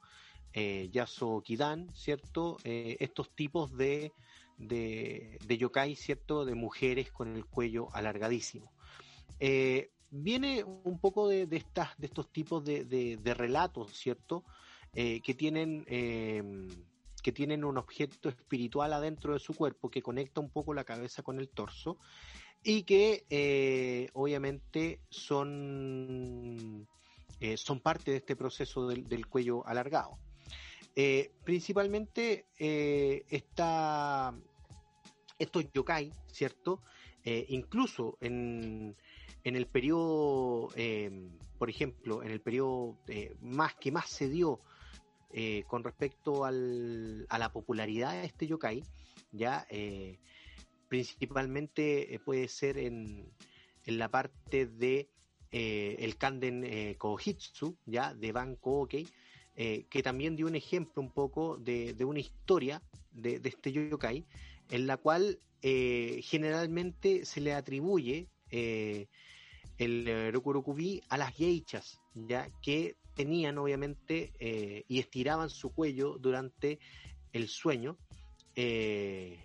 [0.53, 2.59] eh, Yaso Kidan, ¿cierto?
[2.65, 4.13] Eh, estos tipos de,
[4.59, 6.45] de, yokai, ¿cierto?
[6.45, 8.73] De mujeres con el cuello alargadísimo.
[10.11, 14.45] Viene un poco de, de estas, de estos tipos de, relatos, ¿cierto?
[14.93, 15.85] Que tienen
[17.27, 21.25] que tienen un objeto espiritual adentro de su cuerpo que conecta un poco la cabeza
[21.25, 21.99] con el torso
[22.63, 26.87] y que eh, obviamente son
[27.41, 30.21] eh, son parte de este proceso del, del cuello alargado.
[30.95, 34.33] Eh, principalmente está
[35.37, 36.81] estos yokai, ¿cierto?
[37.25, 38.95] Incluso en,
[39.43, 40.69] en el periodo,
[41.59, 43.01] por ejemplo, en el periodo
[43.41, 44.61] más que más se dio
[45.31, 48.83] eh, con respecto al- a la popularidad de este yokai,
[49.33, 50.19] ya eh,
[50.89, 53.25] principalmente eh, puede ser en,
[53.85, 55.09] en la parte de
[55.53, 59.07] el Kanden Kohitsu, ya de Ban Kookei,
[59.55, 63.73] eh, que también dio un ejemplo un poco de, de una historia de, de este
[63.73, 64.27] yokai,
[64.71, 68.29] en la cual generalmente se le atribuye
[69.79, 76.79] el Rokurokubi a las geichas, ya que tenían obviamente eh, y estiraban su cuello durante
[77.33, 77.97] el sueño.
[78.55, 79.39] eh,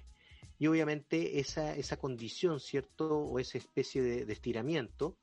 [0.60, 3.17] y obviamente esa, esa condición, ¿cierto?
[3.17, 5.17] O esa especie de, estiramiento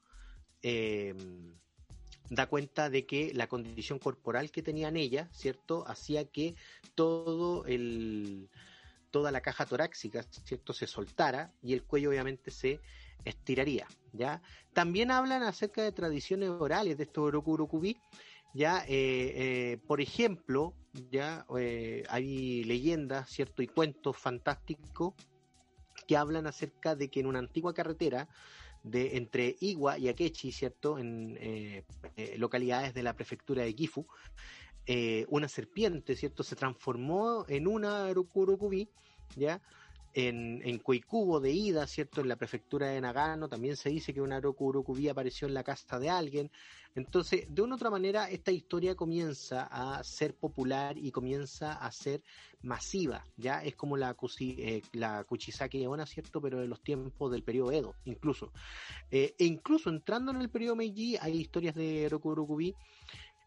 [0.65, 1.15] eh,
[2.29, 5.85] da cuenta de que la condición corporal que tenían ella, ¿cierto?
[5.87, 6.57] Hacía que
[6.97, 8.49] todo el,
[9.13, 10.73] toda la caja torácica, ¿cierto?
[10.73, 12.81] Se soltara y el cuello obviamente se
[13.25, 14.43] estiraría, ¿ya?
[14.73, 17.81] También hablan acerca de tradiciones orales de estos Oroku
[18.55, 20.75] ya, eh, eh, por ejemplo,
[21.11, 23.63] ya eh, hay leyendas, ¿cierto?
[23.63, 25.15] Y cuentos fantásticos
[26.07, 28.29] que hablan acerca de que en una antigua carretera
[28.83, 30.99] de entre Iwa y Akechi, ¿cierto?
[30.99, 31.39] En
[32.37, 34.07] localidades de la prefectura de Gifu,
[35.29, 36.43] una serpiente, ¿cierto?
[36.43, 38.71] Se transformó en una Oroku
[39.37, 39.61] ¿ya?
[40.19, 42.21] En, en Koikubo de Ida, ¿cierto?
[42.21, 46.01] En la prefectura de Nagano también se dice que una Oroku apareció en la casa
[46.01, 46.51] de alguien.
[46.97, 51.93] Entonces, de una u otra manera, esta historia comienza a ser popular y comienza a
[51.93, 52.23] ser
[52.63, 53.63] masiva, ¿ya?
[53.63, 56.41] Es como la, eh, la Kuchisake Onna, ¿cierto?
[56.41, 58.51] Pero de los tiempos del periodo Edo, incluso.
[59.13, 62.31] Eh, e incluso entrando en el periodo Meiji, hay historias de Roku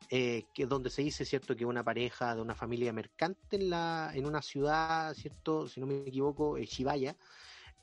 [0.10, 4.12] eh, que donde se dice, ¿cierto?, que una pareja de una familia mercante en, la,
[4.14, 7.16] en una ciudad, ¿cierto?, si no me equivoco, eh, Shibaya,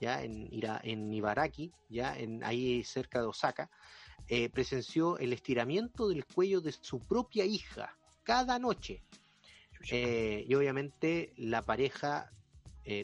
[0.00, 0.48] ya en,
[0.83, 3.70] en Ibaraki, ya en, ahí cerca de Osaka,
[4.28, 9.02] eh, presenció el estiramiento del cuello de su propia hija cada noche.
[9.90, 12.33] Eh, y obviamente la pareja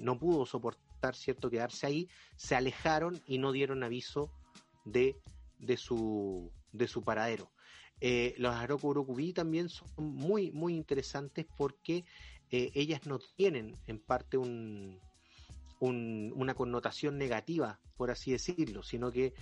[0.01, 4.31] no pudo soportar, ¿cierto?, quedarse ahí, se alejaron y no dieron aviso
[4.87, 5.17] de,
[5.59, 7.51] de, su, de su paradero.
[8.07, 12.05] Eh, los Haroku Urokubi también son muy, muy interesantes porque
[12.51, 15.01] eh, ellas no tienen en parte un,
[15.81, 19.33] una connotación negativa, por así decirlo, sino que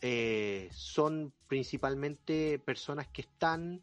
[0.00, 3.82] eh, son principalmente personas que están,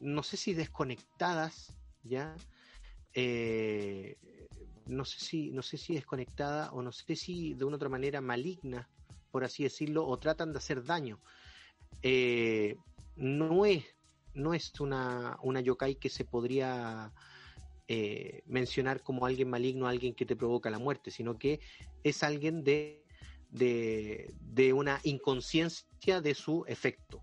[0.00, 1.72] no sé si desconectadas,
[2.02, 2.36] ¿ya?
[4.86, 8.20] no sé si, no sé si desconectada o no sé si de una otra manera
[8.20, 8.90] maligna,
[9.30, 11.18] por así decirlo, o tratan de hacer daño
[12.02, 12.76] eh,
[13.16, 13.84] no es,
[14.34, 17.12] no es una, una yokai que se podría
[17.88, 21.60] eh, mencionar como alguien maligno, alguien que te provoca la muerte, sino que
[22.04, 23.02] es alguien de,
[23.50, 27.22] de, una inconsciencia de su efecto.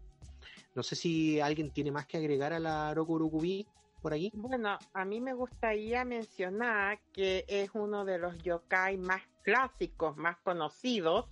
[0.73, 3.67] No sé si alguien tiene más que agregar a la Rokurukubi
[4.01, 4.31] por ahí.
[4.33, 10.37] Bueno, a mí me gustaría mencionar que es uno de los yokai más clásicos, más
[10.37, 11.27] conocidos,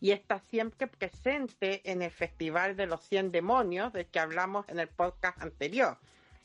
[0.00, 4.78] y está siempre presente en el Festival de los 100 Demonios, del que hablamos en
[4.78, 5.98] el podcast anterior.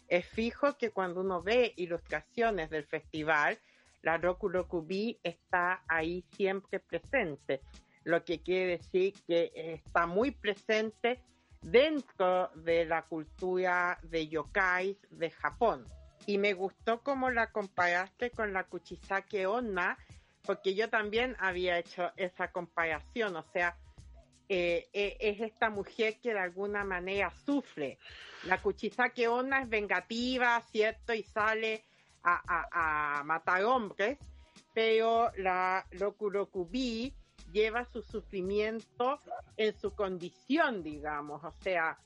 [0.08, 3.58] Es fijo que cuando uno ve ilustraciones del festival,
[4.02, 7.62] la Roku Rokubi está ahí siempre presente,
[8.04, 11.22] lo que quiere decir que está muy presente
[11.62, 15.86] dentro de la cultura de yokai de Japón.
[16.26, 19.98] Y me gustó cómo la comparaste con la Kuchisake Onna,
[20.46, 23.76] porque yo también había hecho esa comparación, o sea,
[24.50, 27.98] eh, eh, es esta mujer que de alguna manera sufre.
[28.44, 31.14] La Kuchisake Onna es vengativa, ¿cierto?
[31.14, 31.86] Y sale
[32.24, 34.18] a, matar hombres,
[34.74, 37.14] pero la Rokurokubi
[37.52, 39.20] lleva su sufrimiento
[39.58, 41.98] en su condición, digamos, o sea,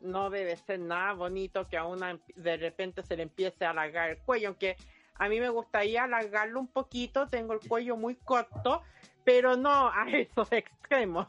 [0.00, 4.10] no debe ser nada bonito que a una de repente se le empiece a alargar
[4.10, 4.76] el cuello, aunque
[5.16, 8.82] a mí me gustaría alargarlo un poquito, tengo el cuello muy corto,
[9.24, 11.28] pero no a esos extremos.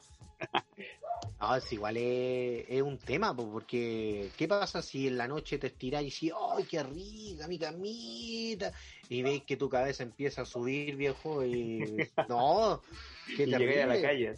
[1.39, 6.01] No, es igual es, un tema, porque ¿qué pasa si en la noche te estiras
[6.01, 8.71] y dices, ¡ay, qué rica mi camita!
[9.09, 11.79] Y ves que tu cabeza empieza a subir, viejo, y
[12.29, 12.81] no,
[13.37, 14.33] qué y llegáis a la calle.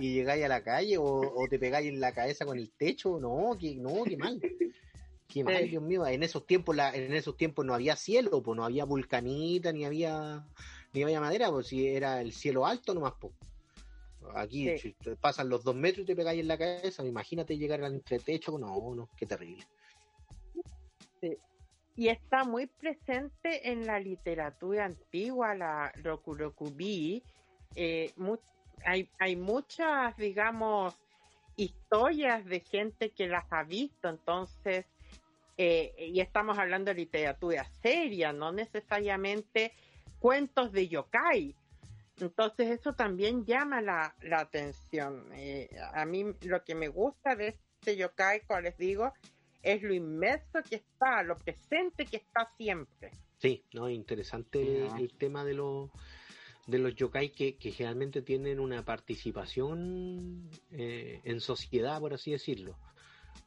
[0.00, 3.18] y llegáis a la calle o, o, te pegáis en la cabeza con el techo,
[3.20, 4.40] no, que, no, qué mal.
[5.42, 8.64] Mal, Dios mío, en esos tiempos la, en esos tiempos no había cielo, pues no
[8.64, 10.46] había vulcanita, ni había
[10.92, 13.32] ni había madera, pues si era el cielo alto nomás, pues.
[14.34, 14.70] Aquí
[15.20, 18.94] pasan los dos metros y te pegáis en la cabeza, imagínate llegar al entretecho, no,
[18.94, 19.66] no, qué terrible.
[21.96, 27.22] Y está muy presente en la literatura antigua, la Rokurokubi.
[27.74, 28.12] Eh,
[28.84, 30.94] hay, hay muchas, digamos,
[31.56, 34.86] historias de gente que las ha visto, entonces
[35.64, 39.72] eh, y estamos hablando de literatura seria, no necesariamente
[40.18, 41.54] cuentos de yokai.
[42.20, 45.24] Entonces eso también llama la, atención.
[45.34, 49.12] Eh, a mí lo que me gusta de este yokai, como les digo,
[49.62, 53.12] es lo inmerso que está, lo presente que está siempre.
[53.38, 55.90] Sí, no, interesante el tema de los
[56.66, 62.76] de los yokai que, generalmente tienen una participación eh, en sociedad, por así decirlo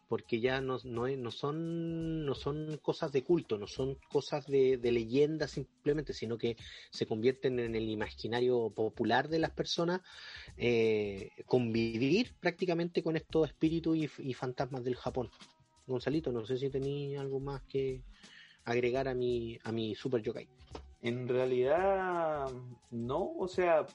[0.07, 4.77] porque ya no, no, no, son, no son cosas de culto, no son cosas de,
[4.77, 6.57] de leyenda simplemente, sino que
[6.91, 10.01] se convierten en el imaginario popular de las personas,
[10.57, 15.29] eh, convivir prácticamente con estos espíritus y, fantasmas del Japón.
[15.87, 18.01] Gonzalito, no sé si tenía algo más que
[18.63, 20.47] agregar a mi, a mi Super Yokai.
[21.01, 22.49] En realidad,
[22.89, 23.85] no, o sea,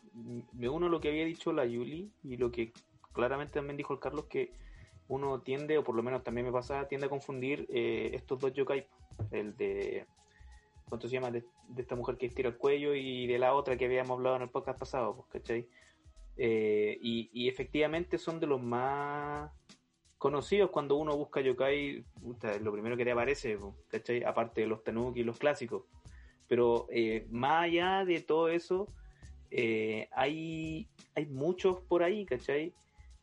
[0.53, 2.73] me uno a lo que había dicho la Yuli y lo que
[3.13, 4.53] claramente también dijo el Carlos, que
[5.11, 8.53] uno tiende, o por lo menos también me pasa, tiende a confundir eh, estos dos
[8.53, 8.87] yokai,
[9.33, 10.07] el de,
[10.89, 11.33] ¿cuánto se llama?
[11.33, 11.45] De,
[11.77, 14.51] esta mujer que estira el cuello y de la otra que habíamos hablado en el
[14.51, 15.69] podcast pasado, pues, ¿cachai?
[16.37, 19.51] Eh, y, efectivamente son de los más
[20.17, 22.05] conocidos cuando uno busca yokai,
[22.61, 24.23] lo primero que te aparece, pues, ¿cachai?
[24.23, 25.83] Aparte de los tanuki y los clásicos.
[26.47, 28.87] Pero eh, más allá de todo eso,
[30.13, 32.73] hay, hay muchos por ahí, ¿cachai?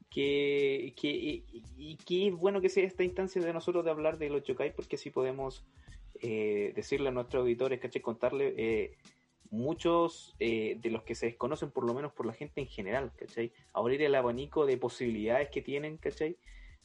[0.10, 1.44] Que, que, y,
[1.78, 4.74] y que es bueno que sea esta instancia de nosotros de hablar de los yokai
[4.74, 5.66] porque así podemos
[6.22, 8.02] eh, decirle a nuestros auditores, ¿cachai?
[8.02, 8.98] Contarle eh,
[9.50, 13.12] muchos eh, de los que se desconocen, por lo menos por la gente en general,
[13.16, 13.52] ¿cachai?
[13.74, 16.38] Abrir el abanico de posibilidades que tienen, ¿cachai?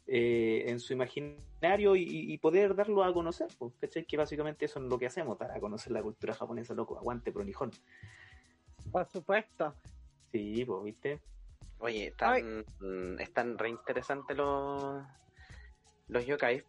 [0.06, 4.04] Eh, en su imaginario y, y, poder darlo a conocer, pues, ¿cachai?
[4.04, 7.70] Que básicamente eso es lo que hacemos, para conocer la cultura japonesa, loco, aguante, pronijón.
[8.90, 9.74] Por supuesto.
[10.32, 11.20] Sí, pues, ¿viste?
[11.82, 12.64] Oye, están,
[13.18, 15.02] están re interesantes los,
[16.06, 16.62] los yokai.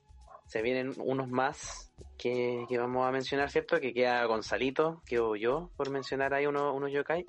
[0.48, 3.80] Se vienen unos más que, que, vamos a mencionar, ¿cierto?
[3.80, 7.28] Que queda Gonzalito, quedo yo por mencionar ahí uno, unos yokai.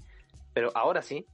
[0.55, 1.27] Pero ahora sí,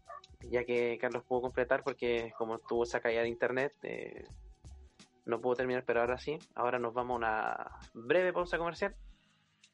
[0.50, 4.24] ya que Carlos pudo completar, porque como tuvo esa caída de internet, eh,
[5.26, 6.36] no pudo terminar, pero ahora sí.
[6.56, 8.96] Ahora nos vamos a una breve pausa comercial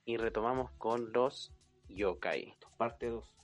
[0.04, 1.54] y retomamos con los
[1.88, 2.54] yokai.
[2.76, 3.36] Parte 2.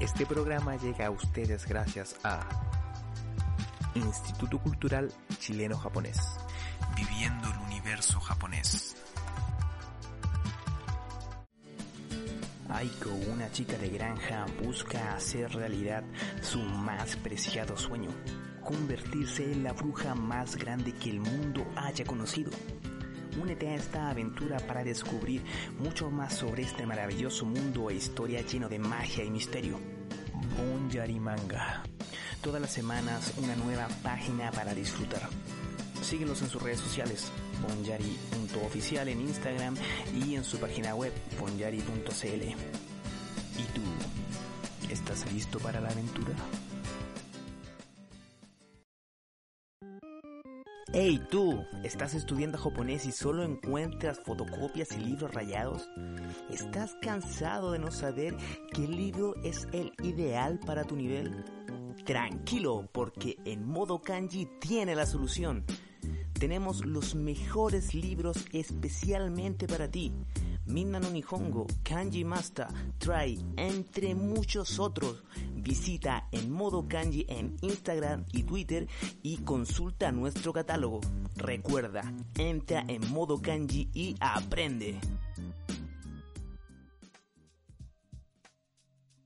[0.00, 2.38] Este programa llega a ustedes gracias a
[3.96, 6.38] Instituto Cultural Chileno-Japonés.
[6.94, 8.96] Viviendo el universo japonés.
[12.68, 16.04] Aiko, una chica de granja, busca hacer realidad
[16.42, 18.10] su más preciado sueño,
[18.62, 22.52] convertirse en la bruja más grande que el mundo haya conocido.
[23.40, 25.42] Únete a esta aventura para descubrir
[25.78, 29.78] mucho más sobre este maravilloso mundo e historia lleno de magia y misterio.
[30.56, 31.82] Bonyari Manga.
[32.42, 35.28] Todas las semanas una nueva página para disfrutar.
[36.02, 37.30] Síguenos en sus redes sociales,
[37.62, 39.76] bonyari.oficial en Instagram
[40.14, 42.42] y en su página web, bonyari.cl.
[42.42, 43.82] ¿Y tú?
[44.90, 46.34] ¿Estás listo para la aventura?
[50.94, 55.86] Hey tú, ¿estás estudiando japonés y solo encuentras fotocopias y libros rayados?
[56.48, 58.34] ¿Estás cansado de no saber
[58.72, 61.44] qué libro es el ideal para tu nivel?
[62.06, 65.62] Tranquilo, porque en modo kanji tiene la solución.
[66.32, 70.14] Tenemos los mejores libros especialmente para ti.
[70.68, 71.00] Minna
[71.82, 72.66] Kanji Master,
[72.98, 75.22] Try, entre muchos otros.
[75.54, 78.86] Visita en modo kanji en Instagram y Twitter
[79.22, 81.00] y consulta nuestro catálogo.
[81.36, 82.02] Recuerda,
[82.38, 84.98] entra en modo kanji y aprende.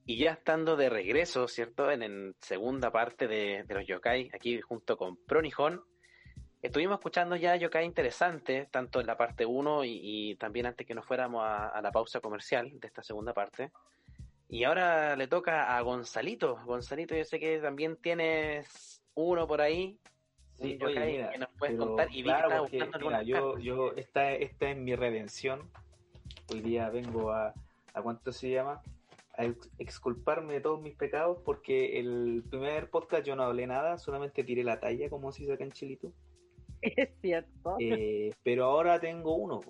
[0.04, 1.90] Y ya estando de regreso, ¿cierto?
[1.90, 5.82] En, en segunda parte de, de, los yokai, aquí junto con Pronijón,
[6.62, 10.94] estuvimos escuchando ya yokai interesantes, tanto en la parte 1 y, y, también antes que
[10.94, 13.72] nos fuéramos a, a, la pausa comercial de esta segunda parte.
[14.48, 16.58] Y ahora le toca a Gonzalito.
[16.64, 19.98] Gonzalito, yo sé que también tienes uno por ahí.
[20.60, 22.08] Sí, oye, mira, que nos puedes pero, contar.
[22.12, 25.68] Y claro, porque, mira, yo, yo, esta, esta es mi redención.
[26.52, 27.54] Hoy día vengo a,
[27.94, 28.82] a ¿cuánto se llama?
[29.38, 29.44] a
[29.78, 34.62] exculparme de todos mis pecados porque el primer podcast yo no hablé nada, solamente tiré
[34.62, 36.12] la talla, como se dice acá en Chilito.
[36.96, 37.76] Es cierto.
[37.78, 39.60] Eh, pero ahora tengo uno,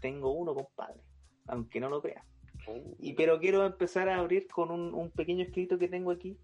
[0.00, 1.00] tengo uno, compadre,
[1.46, 2.24] aunque no lo crea.
[2.98, 6.38] Y pero quiero empezar a abrir con un, un pequeño escrito que tengo aquí.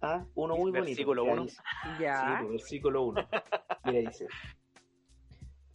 [0.00, 1.44] Ah, uno muy versículo bonito.
[1.44, 2.00] Versículo 1.
[2.00, 2.40] Ya.
[2.40, 3.28] Sí, versículo 1.
[3.84, 4.26] Mira, dice.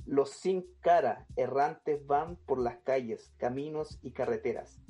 [0.05, 4.81] Los sin cara errantes van por las calles, caminos y carreteras.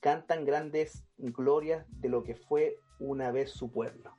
[0.00, 4.16] Cantan grandes glorias de lo que fue una vez su pueblo.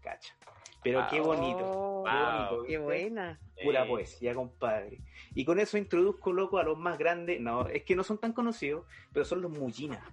[0.00, 0.36] Cacha.
[0.84, 1.08] Pero wow.
[1.10, 1.60] qué bonito.
[1.64, 3.40] Oh, qué, bonito, qué buena.
[3.62, 5.00] Pura poesía, compadre.
[5.34, 7.40] Y con eso introduzco, loco, a los más grandes.
[7.40, 10.04] No, es que no son tan conocidos, pero son los Mullina.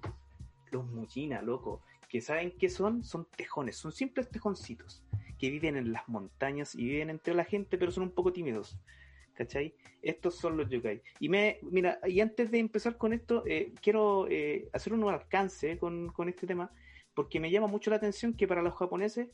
[0.71, 1.81] Los Mullina, loco.
[2.07, 3.03] Que saben qué son?
[3.03, 3.75] Son tejones.
[3.75, 5.03] Son simples tejoncitos.
[5.37, 8.79] Que viven en las montañas y viven entre la gente, pero son un poco tímidos.
[9.33, 9.73] ¿Cachai?
[10.01, 11.01] Estos son los yokai.
[11.19, 15.77] Y me, mira, y antes de empezar con esto, eh, quiero eh, hacer un alcance
[15.77, 16.71] con, con este tema,
[17.13, 19.29] porque me llama mucho la atención que para los japoneses,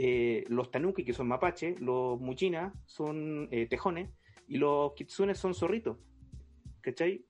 [0.00, 4.08] eh, los tanuki, que son mapache, los muchina son eh, tejones,
[4.46, 5.98] y los kitsunes son zorritos.
[6.80, 7.26] ¿Cachai?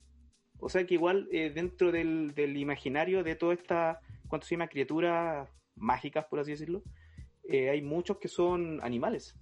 [0.60, 4.68] O sea que igual eh, dentro del, del imaginario de toda esta, ¿cuánto se llama?
[4.68, 6.82] Criaturas mágicas, por así decirlo,
[7.44, 9.34] eh, hay muchos que son animales.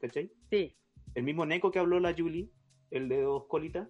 [0.00, 0.32] ¿Cachai?
[0.50, 0.76] Sí.
[1.14, 2.50] El mismo Neko que habló la Julie,
[2.90, 3.88] el de dos colitas,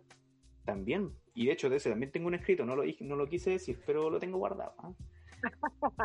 [0.66, 1.12] también.
[1.34, 3.80] Y de hecho, de ese también tengo un escrito, no lo, no lo quise decir,
[3.86, 4.74] pero lo tengo guardado.
[4.78, 4.92] ¿ah?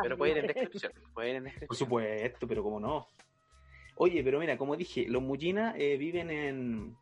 [0.02, 0.92] Pero puede ir en descripción.
[1.14, 1.68] Puede ir en descripción.
[1.68, 3.06] Por supuesto, pero como no.
[3.96, 6.96] Oye, pero mira, como dije, los Mullina eh, viven en.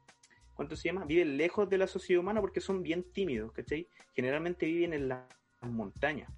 [0.54, 1.04] ¿Cuánto se llama?
[1.04, 3.88] Viven lejos de la sociedad humana porque son bien tímidos, ¿cachai?
[4.14, 5.24] Generalmente viven en las
[5.62, 6.30] montañas.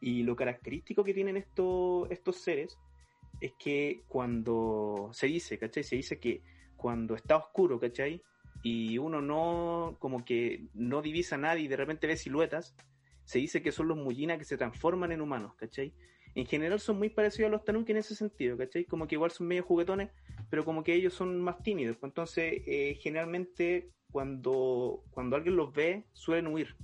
[0.00, 2.78] Y lo característico que tienen estos, estos seres
[3.40, 5.82] es que cuando se dice, ¿cachai?
[5.82, 6.42] Se dice que
[6.76, 8.22] cuando está oscuro, ¿cachai?
[8.62, 12.76] Y uno no, como que no divisa a nadie y de repente ve siluetas,
[13.24, 15.92] se dice que son los Mullina que se transforman en humanos, ¿cachai?
[16.34, 18.84] En general son muy parecidos a los Tanuki en ese sentido, ¿cachai?
[18.84, 20.10] Como que igual son medio juguetones,
[20.50, 21.96] pero como que ellos son más tímidos.
[21.96, 26.76] pues Entonces, eh, generalmente cuando, cuando alguien los ve, suelen huir,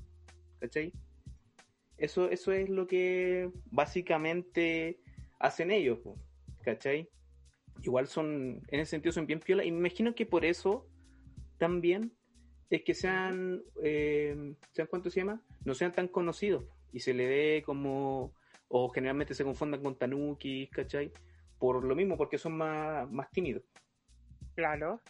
[0.61, 0.93] ¿cachai?
[1.97, 5.01] Eso, eso es lo que básicamente
[5.38, 6.16] hacen ellos, po,
[6.62, 7.09] ¿cachai?
[7.82, 10.86] Igual son, en ese sentido son bien piola, y me imagino que por eso
[11.59, 12.12] también
[12.70, 15.42] es que sean, eh, ¿saben cuánto se llama?
[15.64, 18.32] No sean tan conocidos, y se le ve como
[18.68, 21.12] o generalmente se confundan con tanuki, ¿cachai?
[21.58, 23.64] Por lo mismo, porque son más, más tímidos.
[24.54, 25.00] Claro.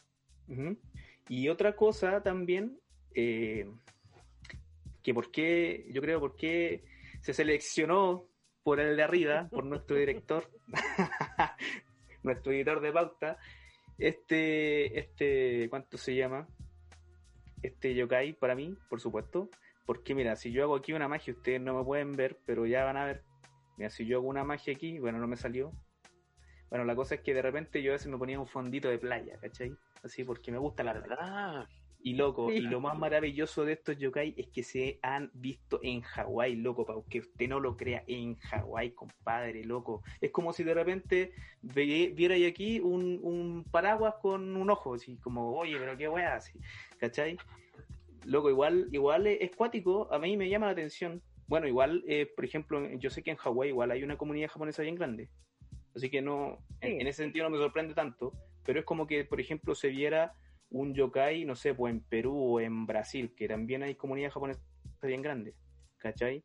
[1.29, 2.81] Y otra cosa también,
[3.15, 3.71] eh,
[5.03, 6.85] que por qué, yo creo, por qué
[7.21, 8.27] se seleccionó
[8.63, 10.51] por el de arriba, por nuestro director,
[12.23, 13.39] nuestro editor de pauta,
[13.99, 16.49] este, este, ¿cuánto se llama?
[17.63, 19.49] Este yokai para mí, por supuesto.
[19.87, 22.85] Porque mira, si yo hago aquí una magia, ustedes no me pueden ver, pero ya
[22.85, 23.23] van a ver.
[23.77, 25.73] Mira, si yo hago una magia aquí, bueno, no me salió.
[26.69, 28.99] Bueno, la cosa es que de repente yo a veces me ponía un fondito de
[28.99, 29.75] playa, ¿cachai?
[30.05, 31.69] Así porque me gusta la playa.
[32.03, 32.57] Y loco, Sí.
[32.57, 36.87] y lo más maravilloso de estos yokai es que se han visto en Hawái, loco,
[36.87, 40.03] para que usted no lo crea, en Hawái, compadre, loco.
[40.21, 44.95] Es como si de repente ve- viera ahí aquí un, un paraguas con un ojo,
[44.95, 46.59] así como, oye, pero qué weá, así,
[46.99, 47.37] ¿cachai?
[48.25, 51.23] Loco, igual, igual es, cuático, a mí me llama la atención.
[51.49, 54.83] Bueno, igual, eh, por ejemplo, yo sé que en Hawái igual hay una comunidad japonesa
[54.83, 55.29] bien grande.
[55.95, 57.01] Así que no, en, Sí.
[57.01, 58.33] en ese sentido no me sorprende tanto,
[58.65, 60.33] pero es como que, por ejemplo, se viera
[60.71, 64.61] un yokai, no sé, pues en Perú o en Brasil, que también hay comunidad japonesa
[65.03, 65.55] bien grande,
[65.99, 66.45] ¿cachai?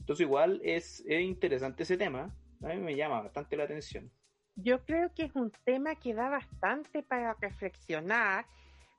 [0.00, 4.10] Entonces igual es, es interesante ese tema, a mí me llama bastante la atención.
[4.56, 8.46] Yo creo que es un tema que da bastante para reflexionar,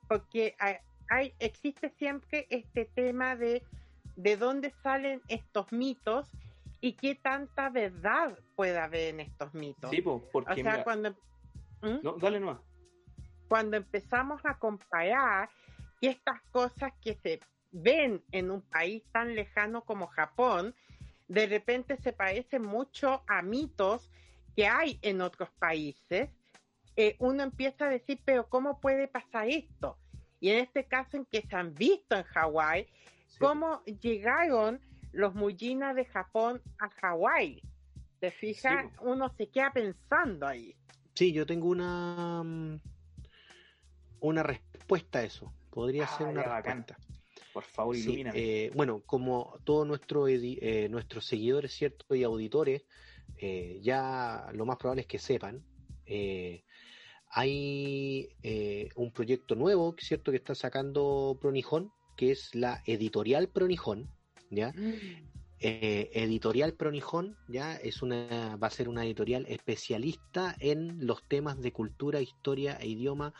[0.10, 0.76] porque hay,
[1.10, 3.64] hay- existe siempre este tema de
[4.16, 6.30] de dónde salen estos mitos
[6.82, 9.90] y qué tanta verdad puede haber en estos mitos.
[9.90, 11.12] Sí, pues, o porque sea, mira, cuando,
[11.82, 12.00] ¿Mm?
[12.02, 12.60] no, dale nomás.
[13.48, 15.50] Cuando empezamos a comparar
[16.02, 17.40] y estas cosas que se
[17.72, 20.74] ven en un país tan lejano como Japón,
[21.28, 24.10] de repente se parecen mucho a mitos
[24.56, 26.30] que hay en otros países,
[26.96, 29.98] eh, uno empieza a decir, pero ¿cómo puede pasar esto?
[30.40, 32.88] Y en este caso en que se han visto en Hawái,
[33.28, 34.80] Sí, ¿cómo llegaron
[35.12, 37.62] los Mujinas de Japón a Hawái?
[38.20, 38.86] ¿Te fijas?
[38.86, 40.74] Sí, Uno se queda pensando ahí.
[41.16, 42.80] Sí, yo tengo una mm,
[44.28, 45.54] una respuesta a eso.
[45.72, 46.86] Podría Ah, ser una bacán.
[46.86, 47.00] respuesta.
[47.54, 52.84] Por favor, Sí, eh, bueno, como todos nuestros edi- eh, nuestros seguidores, cierto, y auditores,
[53.38, 55.64] eh, ya lo más probable es que sepan,
[57.30, 58.30] hay
[58.96, 64.10] un proyecto nuevo, cierto, que está sacando Pronijón, que es la editorial Pronijón,
[64.50, 64.74] ¿ya?
[65.60, 71.62] Eh, editorial Pronijón ya es una va a ser una editorial especialista en los temas
[71.62, 73.34] de cultura, historia e idioma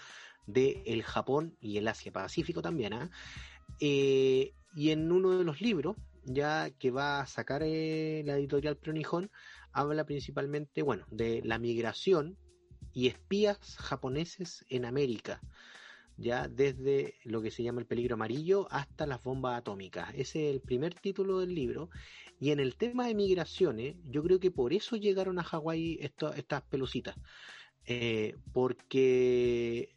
[0.48, 2.94] de el Japón y el Asia Pacífico también.
[2.94, 3.10] ¿ah?
[3.80, 8.78] Eh, y en uno de los libros ya que va a sacar eh, la editorial
[8.78, 9.30] Pronijón
[9.72, 12.38] habla principalmente bueno de la migración
[12.94, 15.40] y espías japoneses en América
[16.18, 20.10] ya desde lo que se llama el peligro amarillo hasta las bombas atómicas.
[20.16, 21.90] Ese es el primer título del libro.
[22.40, 26.62] Y en el tema de migraciones, yo creo que por eso llegaron a Hawái estas
[26.64, 27.16] pelucitas.
[27.86, 29.96] Eh, porque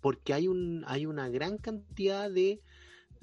[0.00, 2.60] porque hay un hay una gran cantidad de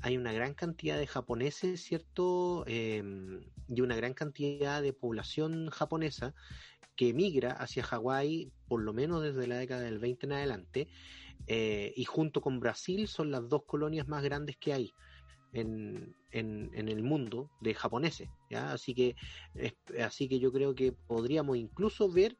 [0.01, 2.63] hay una gran cantidad de japoneses, ¿cierto?
[2.67, 3.01] Eh,
[3.67, 6.35] y una gran cantidad de población japonesa
[6.95, 10.87] que migra hacia Hawái por lo menos desde la década del 20 en adelante,
[11.47, 14.93] eh, y junto con Brasil son las dos colonias más grandes que hay
[15.53, 18.29] en, en, el mundo de japoneses.
[18.51, 19.15] Así, que,
[20.03, 22.37] así que yo creo que podríamos incluso ver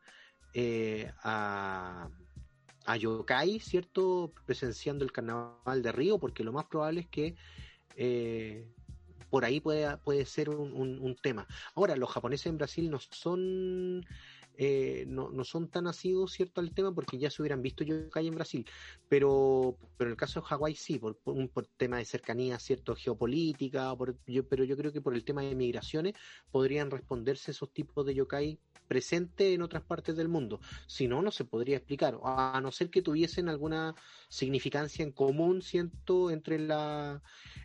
[0.53, 2.09] eh, a,
[2.85, 4.33] a yokai, ¿cierto?
[4.45, 7.35] Presenciando el carnaval de Río, porque lo más probable es que
[7.95, 8.73] eh,
[9.29, 11.47] por ahí puede, puede ser un, un- tema.
[11.75, 14.03] Ahora, los japoneses en Brasil no son
[14.57, 18.27] eh, no, no son tan asiduos, ¿cierto?, al tema porque ya se hubieran visto yokai
[18.27, 18.65] en Brasil.
[19.07, 22.59] Pero, pero en el caso de Hawái sí, por, por un por tema de cercanía,
[22.59, 26.13] ¿cierto?, geopolítica, por- yo, pero yo creo que por el tema de migraciones
[26.51, 30.59] podrían responderse esos tipos de yokai presentes en otras partes del mundo.
[30.87, 33.95] Si no, no se podría explicar, a no ser que tuviesen alguna
[34.29, 37.21] significancia en común, ¿cierto?, entre la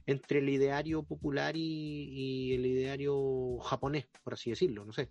[0.07, 5.09] entre el ideario popular y, y el ideario japonés, por así decirlo, no sé.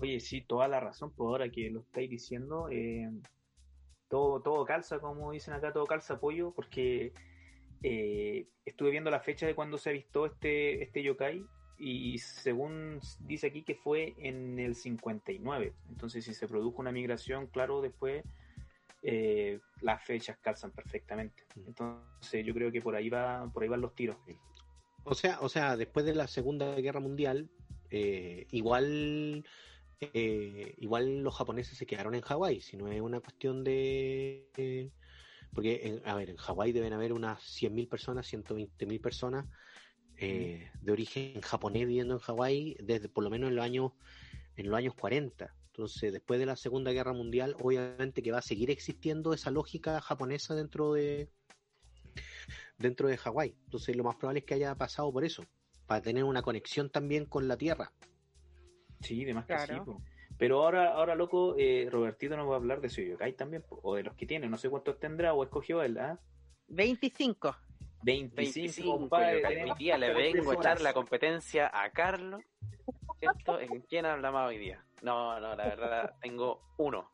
[0.00, 3.10] Oye, sí, toda la razón, por ahora que lo estáis diciendo, eh,
[4.08, 7.12] todo, todo calza, como dicen acá, todo calza apoyo, porque
[7.82, 11.44] eh, estuve viendo la fecha de cuando se avistó este, este yokai
[11.78, 15.72] y según dice aquí que fue en el 59.
[15.88, 18.24] Entonces, si se produjo una migración, claro, después
[19.02, 21.44] eh, las fechas calzan perfectamente.
[21.66, 24.16] Entonces, yo creo que por ahí va, por ahí van los tiros.
[25.04, 27.48] O sea, o sea, después de la Segunda Guerra Mundial,
[27.90, 29.44] eh, igual,
[30.00, 34.48] eh, igual los japoneses se quedaron en Hawái, si no es una cuestión de...
[34.56, 34.90] eh,
[35.54, 39.46] porque, en- a ver, en Hawái deben haber unas 100.000 personas, 120.000 personas
[40.20, 43.92] eh, de origen japonés viviendo en Hawái desde por lo menos en los años,
[44.56, 45.54] en los años 40.
[45.66, 50.00] Entonces, después de la Segunda Guerra Mundial, obviamente que va a seguir existiendo esa lógica
[50.00, 51.30] japonesa dentro de
[52.78, 53.54] dentro de Hawái.
[53.64, 55.44] Entonces, lo más probable es que haya pasado por eso,
[55.86, 57.92] para tener una conexión también con la Tierra.
[59.00, 59.74] Sí, de más que Claro.
[59.74, 60.02] sí, po.
[60.36, 63.80] Pero ahora, ahora loco, eh, Robertito nos va a hablar de su yokai también, po,
[63.82, 64.48] o de los que tiene.
[64.48, 66.20] No sé cuántos tendrá o escogió él, ¿ah?
[66.68, 67.56] 25.
[67.56, 67.56] 25,
[68.02, 72.42] 25, compadre, hoy día le vengo a echar la competencia a Carlos,
[73.18, 73.60] ¿cierto?
[73.60, 74.84] ¿En quién habla más hoy día?
[75.02, 77.10] No, no, la verdad, tengo uno.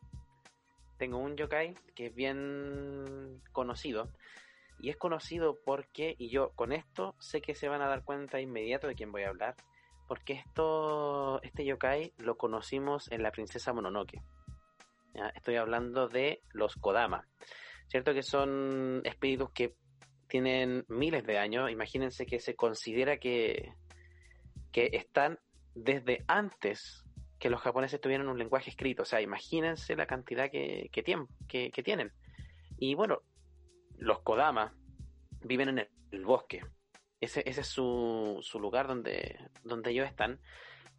[0.97, 4.11] Tengo un yokai que es bien conocido.
[4.79, 8.41] Y es conocido porque, y yo con esto sé que se van a dar cuenta
[8.41, 9.55] inmediato de quién voy a hablar,
[10.07, 14.21] porque esto, este yokai lo conocimos en la princesa Mononoke.
[15.13, 15.29] ¿ya?
[15.29, 17.27] Estoy hablando de los Kodama.
[17.87, 18.13] ¿Cierto?
[18.13, 19.75] Que son espíritus que
[20.35, 21.71] tienen miles de años.
[21.71, 23.71] Imagínense que se considera que,
[24.73, 25.39] que están
[25.73, 27.05] desde antes
[27.39, 29.03] que los japoneses tuvieran un lenguaje escrito.
[29.03, 32.11] O sea, imagínense la cantidad que, que, tien- que- que tienen.
[32.77, 33.21] Y bueno,
[33.97, 34.73] los Kodama
[35.41, 36.65] viven en el, el bosque.
[37.21, 40.41] Ese, ese es su, su lugar donde, donde ellos están.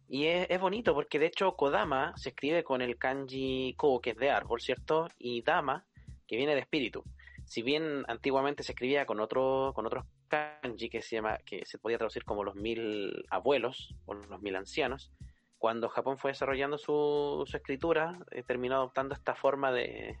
[0.09, 4.11] Y es, es bonito porque de hecho Kodama se escribe con el kanji Ko, que
[4.11, 5.09] es de árbol, ¿cierto?
[5.19, 5.85] Y Dama,
[6.27, 7.03] que viene de espíritu.
[7.47, 11.37] Si bien antiguamente se escribía con otro, otros kanji que se llama,
[11.81, 15.13] podía traducir como los mil abuelos o los mil ancianos,
[15.57, 20.19] cuando Japón fue desarrollando su, escritura, eh, terminó adoptando esta forma de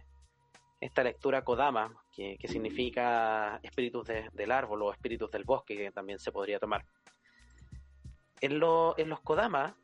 [0.79, 6.19] esta lectura Kodama, que, significa espíritus de- del árbol o espíritus del bosque, que también
[6.19, 6.85] se podría tomar.
[8.39, 9.75] En, lo- en los Kodama,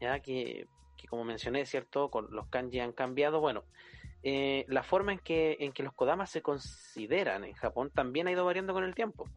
[0.00, 0.66] ya que,
[0.96, 2.10] que como mencioné, ¿cierto?
[2.10, 3.62] Con los kanji han cambiado, bueno,
[4.26, 8.32] eh, la forma en que, en que los Kodamas se consideran en Japón también ha
[8.32, 9.28] ido variando con el tiempo,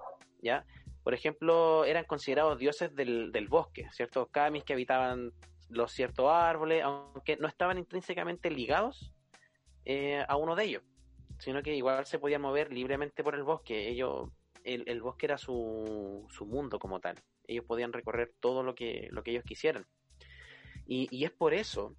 [0.42, 0.66] ¿ya?
[1.04, 4.28] Por ejemplo, eran considerados dioses del, del bosque, ¿cierto?
[4.28, 5.34] Kamis que habitaban
[5.70, 9.14] los ciertos árboles, aunque no estaban intrínsecamente ligados
[9.84, 10.84] eh, a uno de ellos,
[11.38, 13.90] sino que igual se podían mover libremente por el bosque.
[13.90, 14.30] Ellos,
[14.64, 17.16] el, el bosque era su, su mundo como tal.
[17.46, 19.86] Ellos podían recorrer todo lo que, lo que ellos quisieran.
[20.86, 21.96] Y, y es por eso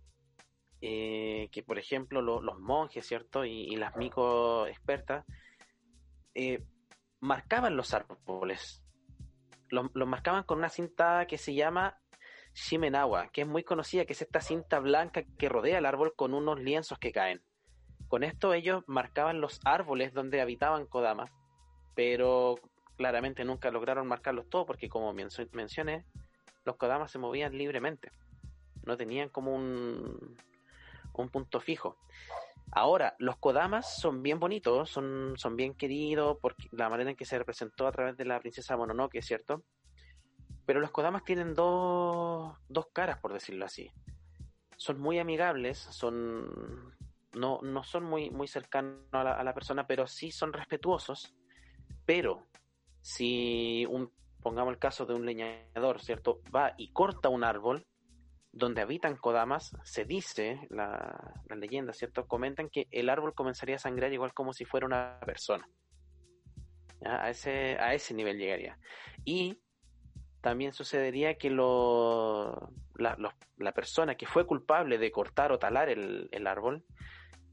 [0.81, 3.45] eh, que, por ejemplo, lo- los monjes, ¿cierto?
[3.45, 5.25] Y, las mico expertas
[6.35, 6.63] eh,
[7.21, 8.83] marcaban los árboles.
[9.71, 11.99] Los, marcaban con una cinta que se llama
[12.55, 16.33] Shimenawa, que es muy conocida, que es esta cinta blanca que rodea el árbol con
[16.35, 17.43] unos lienzos que caen.
[18.09, 21.27] Con esto ellos marcaban los árboles donde habitaban Kodama,
[21.95, 22.55] pero
[22.97, 26.05] claramente nunca lograron marcarlos todos porque como mencio- mencioné,
[26.65, 28.11] los Kodamas se movían libremente.
[28.85, 30.37] No tenían como un,
[31.25, 31.99] un punto fijo.
[32.73, 37.25] Ahora, los Kodamas son bien bonitos, son, son bien queridos por la manera en que
[37.25, 39.63] se representó a través de la princesa Mononoke, ¿cierto?
[40.67, 43.91] Pero los Kodamas tienen dos, dos caras, por decirlo así.
[44.77, 46.95] Son muy amigables, son
[47.33, 51.35] no, no son muy, muy cercanos a la, a la persona, pero sí son respetuosos.
[52.05, 52.47] Pero
[53.01, 54.13] si un,
[54.43, 56.41] pongamos el caso de un leñador, ¿cierto?
[56.55, 57.87] Va y corta un árbol,
[58.53, 62.27] donde habitan Kodamas, se dice, la, leyenda, ¿cierto?
[62.27, 65.69] Comentan que el árbol comenzaría a sangrar igual como si fuera una persona.
[67.05, 68.79] A, ese, a ese nivel llegaría.
[69.25, 69.61] Y
[70.41, 73.17] también sucedería que lo, la,
[73.57, 76.85] la persona que fue culpable de cortar o talar el, el árbol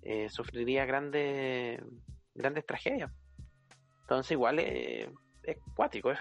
[0.01, 1.81] eh, sufriría grandes,
[2.35, 3.11] grandes tragedias.
[4.01, 5.11] Entonces igual eh,
[5.45, 6.19] es cuático, es,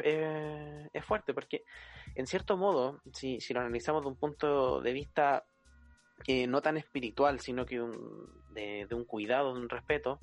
[0.92, 1.64] es- fuerte, porque
[2.14, 5.44] en cierto modo, si, si lo analizamos de un punto de vista
[6.26, 7.82] eh, no tan espiritual, sino que
[8.50, 10.20] de, de un cuidado, de un respeto,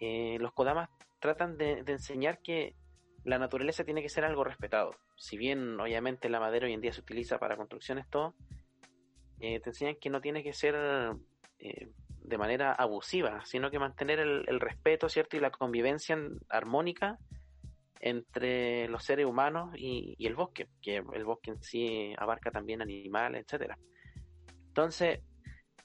[0.00, 2.74] eh, los Kodamas tratan de, enseñar que
[3.24, 4.94] la naturaleza tiene que ser algo respetado.
[5.16, 8.34] Si bien obviamente la madera hoy en día se utiliza para construcciones, todo,
[9.40, 10.74] eh, te enseñan que no tiene que ser
[11.58, 15.36] de manera abusiva, sino que mantener el, el respeto, ¿cierto?
[15.36, 17.18] Y la convivencia en- armónica
[18.00, 23.44] entre los seres humanos y, el bosque, que el bosque en sí abarca también animales,
[23.44, 23.78] etcétera.
[24.68, 25.20] Entonces,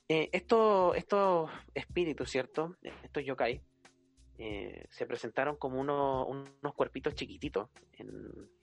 [0.08, 2.78] eh, estos, estos espíritus, ¿cierto?
[3.04, 3.62] Estos yokai,
[4.38, 8.54] eh, se presentaron como uno- unos cuerpitos chiquititos en,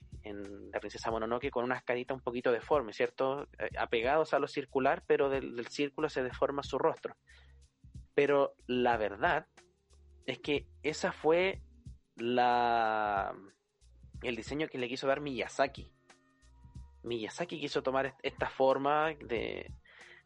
[0.71, 3.43] la princesa Mononoke con unas caritas un poquito deformes, ¿cierto?
[3.59, 7.15] Eh, apegados a lo circular, pero del círculo se deforma su rostro.
[8.15, 9.45] Pero la verdad
[10.25, 11.61] es que esa fue
[12.17, 13.33] la
[14.21, 15.91] el diseño que le quiso dar Miyazaki.
[17.03, 19.69] Miyazaki quiso tomar est- esta forma de,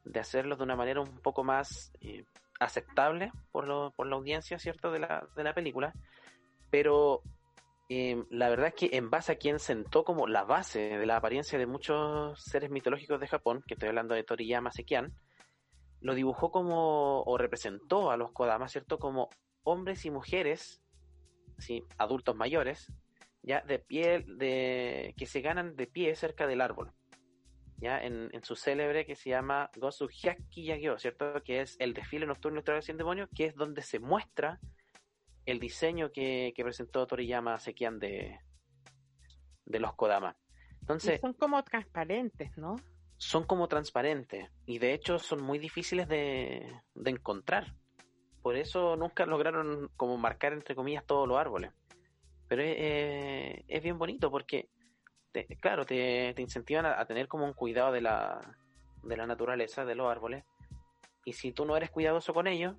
[0.04, 2.24] de hacerlo de una manera un poco más eh,
[2.60, 4.92] aceptable por, lo- por la audiencia, ¿cierto?
[4.92, 5.94] De la, de la película.
[6.70, 7.24] Pero
[7.90, 11.18] eh, la verdad es que en base a quien sentó como la base de la
[11.18, 15.14] apariencia de muchos seres mitológicos de Japón, que estoy hablando de Toriyama Sekian,
[16.02, 19.00] lo dibujó como, o representó a los Kodama, ¿cierto?
[19.00, 19.30] Como
[19.64, 20.80] hombres y mujeres,
[21.58, 21.84] ¿sí?
[21.98, 22.92] adultos mayores,
[23.42, 26.92] ya de pie, de, que se ganan de pie cerca del árbol,
[27.78, 31.44] ya en, en su célebre que se llama Gosu Hyakki Yagyo, ¿cierto?
[31.44, 34.60] Que es el desfile nocturno de sin demonio, que es donde se muestra
[35.46, 38.40] el diseño que, que presentó Toriyama Sekian de,
[39.66, 40.36] de los Kodama.
[40.50, 42.76] Y Entonces, son como transparentes, ¿no?
[43.18, 47.76] son como transparentes y de hecho son muy difíciles de, de encontrar.
[48.48, 51.74] Por eso nunca lograron como marcar entre comillas todos los árboles.
[52.48, 54.70] Pero es, eh, bien bonito porque,
[55.34, 58.40] te- claro, te, te incentivan a, tener como un cuidado de la,
[59.04, 60.46] de la naturaleza, de los árboles.
[61.26, 62.78] Y si tú no eres cuidadoso con ellos,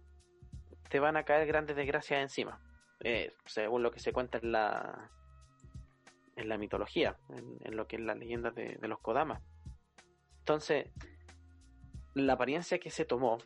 [0.88, 2.58] te van a caer grandes desgracias encima.
[3.00, 5.10] Eh, según lo que se cuenta en la,
[6.36, 9.42] en la mitología, en, en lo que es la leyenda de, de los Kodamas.
[10.38, 10.90] Entonces,
[12.14, 13.36] la apariencia que se tomó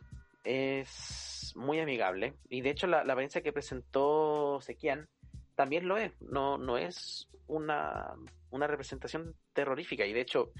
[0.45, 2.35] es muy amigable.
[2.49, 5.07] Y de hecho, la, apariencia que presentó Sekian
[5.55, 6.11] también lo es.
[6.21, 8.13] No, no es una,
[8.49, 10.05] una representación terrorífica.
[10.05, 10.51] Y de hecho,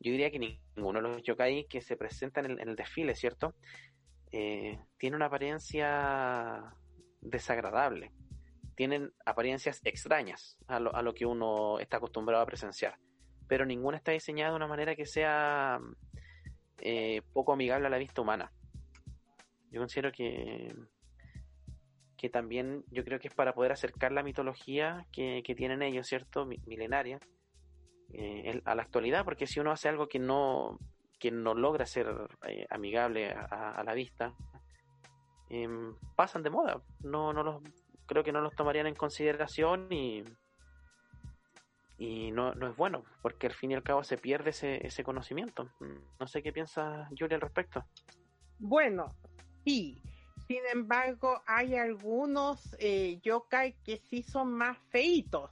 [0.00, 3.14] yo diría que ninguno de los yokai que se presentan en el, en el desfile,
[3.14, 3.54] ¿cierto?
[4.32, 6.74] Eh, tiene una apariencia
[7.20, 8.12] desagradable.
[8.74, 12.98] Tienen apariencias extrañas a lo, a lo que uno está acostumbrado a presenciar
[13.48, 15.80] pero ninguna está diseñada de una manera que sea
[16.80, 18.52] eh, poco amigable a la vista humana.
[19.70, 20.74] Yo considero que
[22.16, 26.04] que también yo creo que es para poder acercar la mitología que, que tienen ellos,
[26.08, 26.46] ¿cierto?
[26.46, 27.20] Mi- Milenaria,
[28.12, 30.80] eh, a la actualidad, porque si uno hace algo que no,
[31.20, 32.08] que no logra ser
[32.42, 34.34] eh, amigable a, la vista,
[35.48, 36.82] em, pasan de moda.
[37.04, 37.62] No, no los,
[38.06, 40.24] creo que no los tomarían en consideración y,
[41.98, 45.04] y no, no es bueno, porque al fin y al cabo se pierde ese, ese
[45.04, 45.70] conocimiento.
[46.18, 47.84] No sé qué piensa Yuri al respecto.
[48.58, 49.06] Bueno,
[49.64, 50.02] sí.
[50.46, 55.50] Sin embargo, hay algunos eh, yokai que sí son más feitos,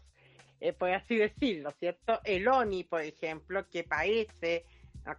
[0.58, 2.20] eh, por así decirlo, ¿cierto?
[2.24, 4.64] El Oni, por ejemplo, que parece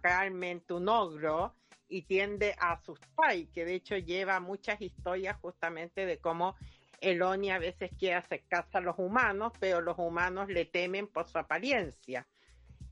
[0.02, 1.54] realmente un ogro
[1.88, 6.56] y tiende a asustar, y que de hecho lleva muchas historias justamente de cómo
[7.00, 11.28] el Oni a veces quiere acercarse a los humanos, pero los humanos le temen por
[11.28, 12.26] su apariencia.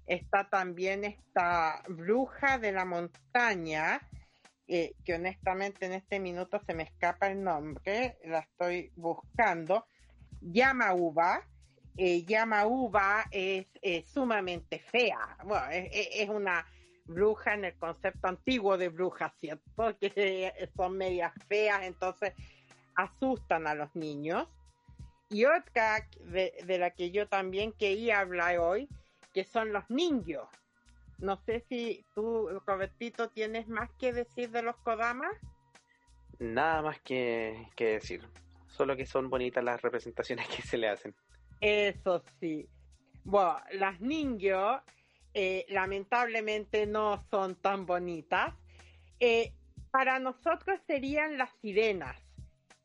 [0.07, 4.01] Está también esta bruja de la montaña,
[4.69, 9.87] eh, que honestamente en este minuto se me escapa el nombre, la estoy buscando,
[10.41, 11.47] Yamauba.
[11.97, 16.67] Eh, Yamauba es, eh, sumamente fea, bueno, es, una
[17.05, 19.97] bruja en el concepto antiguo de bruja, ¿cierto?
[20.01, 22.35] Que son medias feas, entonces
[22.97, 24.49] asustan a los niños.
[25.29, 28.89] Y otra de, de la que yo también quería hablar hoy,
[29.33, 30.49] que son los ninjos.
[31.19, 35.35] No sé si tú, Robertito, tienes más que decir de los Kodamas.
[36.39, 38.23] Nada más que, que decir.
[38.67, 41.15] Solo que son bonitas las representaciones que se le hacen.
[41.61, 42.69] Eso sí.
[43.25, 44.83] Bueno, las ninjas
[45.35, 48.55] eh, lamentablemente no son tan bonitas.
[49.19, 49.53] Eh,
[49.91, 52.17] para nosotros serían las sirenas,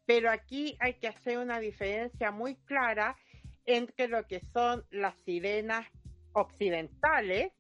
[0.06, 3.18] pero aquí hay que hacer una diferencia muy clara
[3.66, 5.86] entre lo que son las sirenas
[6.34, 7.52] occidentales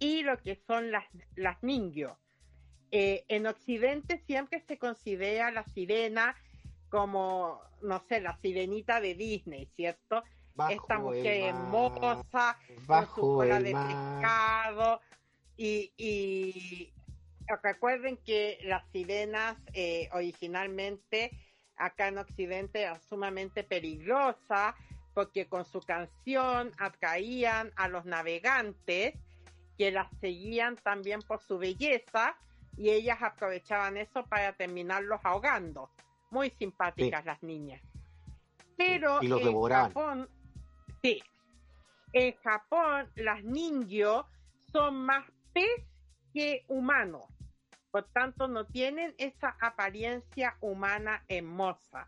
[0.00, 1.04] y lo que son las,
[1.36, 2.18] las ninjo.
[2.90, 6.34] Eh, en Occidente siempre se considera la sirena
[6.88, 10.24] como, no sé, la sirenita de Disney, ¿cierto?
[10.56, 15.00] Bajo Esta mujer hermosa, con su cola de pescado.
[15.56, 16.92] Y, y
[17.62, 21.30] recuerden que las sirenas eh, originalmente
[21.76, 24.74] acá en Occidente eran sumamente peligrosas
[25.14, 29.14] porque con su canción atraían a los navegantes
[29.80, 32.36] que las seguían también por su belleza
[32.76, 35.88] y ellas aprovechaban eso para terminarlos ahogando.
[36.30, 37.80] Muy simpáticas las niñas.
[38.76, 39.88] Pero Y los en devoraban.
[39.88, 40.28] Japón,
[41.00, 41.22] sí,
[42.12, 44.26] en Japón las ninjo
[44.70, 45.24] son más
[45.54, 45.82] pez
[46.34, 47.24] que humanos.
[47.90, 52.06] Por tanto, no tienen esa apariencia humana hermosa.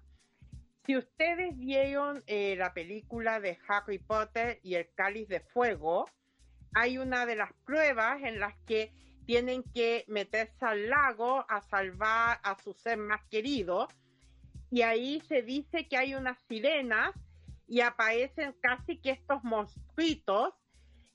[0.85, 6.05] Si ustedes vieron eh, la película de Harry Potter y el Cáliz de Fuego,
[6.75, 8.93] hay una de las pruebas en las que
[9.27, 13.89] tienen que meterse al lago a salvar a su ser más querido.
[14.71, 17.13] Y ahí se dice que hay unas sirenas
[17.69, 20.55] y aparecen casi que estos monstruitos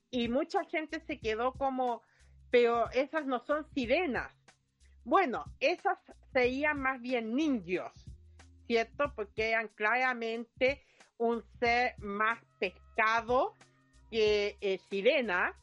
[0.10, 2.02] y mucha gente se quedó como,
[2.50, 4.32] pero esas no son sirenas.
[5.04, 5.98] Bueno, esas
[6.34, 7.92] serían más bien ninjos,
[8.68, 9.12] ¿cierto?
[9.16, 10.84] Porque eran claramente
[11.18, 13.56] un ser más pescado
[14.10, 15.54] que eh, sirena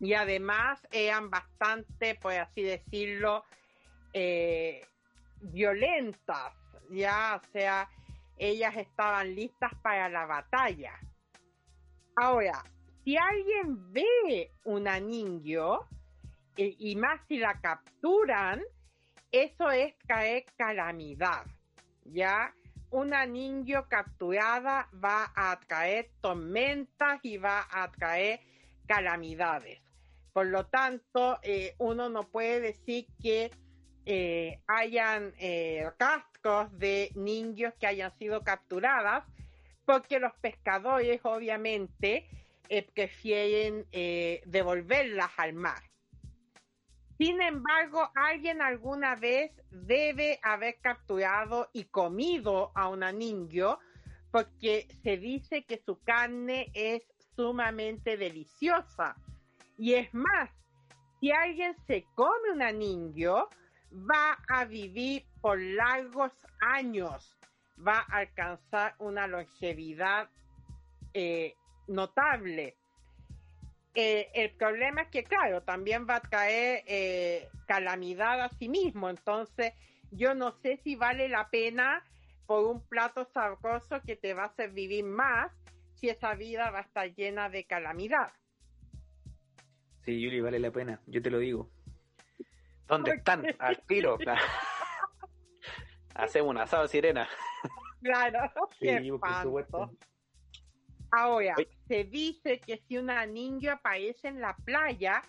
[0.00, 3.44] y además eran bastante, por así decirlo,
[4.12, 4.86] eh,
[5.40, 6.52] violentas,
[6.90, 7.88] ya, o sea,
[8.38, 10.92] ellas estaban listas para la batalla.
[12.16, 12.62] Ahora,
[13.04, 15.86] si alguien ve una ninjo,
[16.56, 18.62] eh, y más si la capturan,
[19.30, 21.44] eso es traer calamidad,
[22.04, 22.54] ¿ya?
[22.90, 28.40] Una ninjo capturada va a traer tormentas y va a traer
[28.86, 29.80] calamidades.
[30.32, 33.50] Por lo tanto, eh, uno no puede decir que
[34.08, 39.24] eh, hayan eh, rastros de ninjos que hayan sido capturadas,
[39.84, 42.28] porque los pescadores obviamente
[42.68, 43.84] eh, prefieren
[44.46, 45.82] devolverlas al mar.
[47.18, 53.78] Sin embargo, alguien alguna vez debe haber capturado y comido a una ninjo
[54.30, 57.02] porque se dice que su carne es
[57.34, 59.16] sumamente deliciosa.
[59.78, 60.50] Y es más,
[61.20, 63.48] si alguien se come una ninjo,
[63.92, 67.34] va a vivir por largos años,
[67.86, 70.28] va a alcanzar una longevidad
[71.14, 71.54] eh,
[71.86, 72.76] notable.
[73.98, 79.08] Eh, el problema es que, claro, también va a traer eh, calamidad a sí mismo.
[79.08, 79.72] Entonces,
[80.10, 82.04] yo no sé si vale la pena
[82.44, 85.50] por un plato sabroso que te va a hacer vivir más
[85.94, 88.34] si esa vida va a estar llena de calamidad.
[90.04, 91.70] Sí, Yuli, vale la pena, yo te lo digo.
[92.86, 93.46] ¿Dónde están?
[93.58, 94.18] Al tiro.
[96.14, 97.26] Hacemos un asado sirena.
[98.02, 99.90] Claro, qué Sí, por supuesto.
[101.10, 101.54] Ahora,
[101.88, 105.22] se dice que si una ninja aparece en la playa,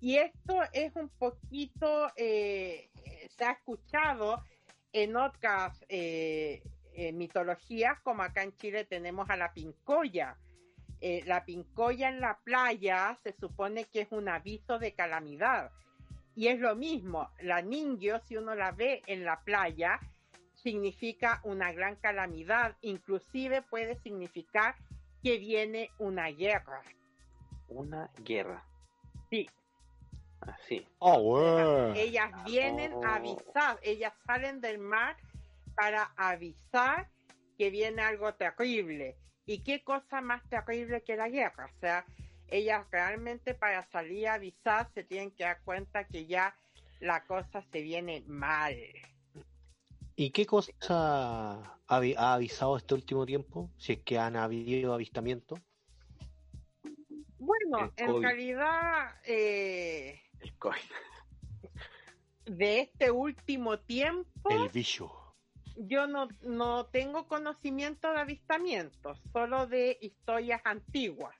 [0.00, 2.90] y esto es un poquito, eh,
[3.36, 4.42] se ha escuchado
[4.92, 6.62] en otras eh,
[6.94, 10.36] eh, mitologías, como acá en Chile tenemos a la pincoya.
[11.24, 15.70] La pincoya en la playa se supone que es un aviso de calamidad.
[16.34, 19.98] Y es lo mismo, la ninja, si uno la ve en la playa,
[20.62, 24.74] significa una gran calamidad, inclusive puede significar
[25.22, 26.82] que viene una guerra.
[27.68, 28.64] Una guerra.
[29.30, 29.48] Sí,
[30.40, 30.86] Así.
[30.98, 35.16] Oh, ellas vienen a avisar, ellas salen del mar
[35.74, 37.08] para avisar
[37.58, 39.16] que viene algo terrible.
[39.46, 41.70] ¿Y qué cosa más terrible que la guerra?
[41.74, 42.06] O sea,
[42.48, 46.54] ellas realmente para salir a avisar se tienen que dar cuenta que ya
[47.00, 48.76] la cosa se viene mal.
[50.16, 53.70] ¿Y qué cosa ha, avi- ha avisado este último tiempo?
[53.76, 55.58] Si es que han habido avistamientos.
[57.38, 60.80] Bueno, en realidad, eh, El COVID.
[62.46, 65.10] de este último tiempo, El bicho.
[65.76, 71.34] yo no, no tengo conocimiento de avistamientos, solo de historias antiguas.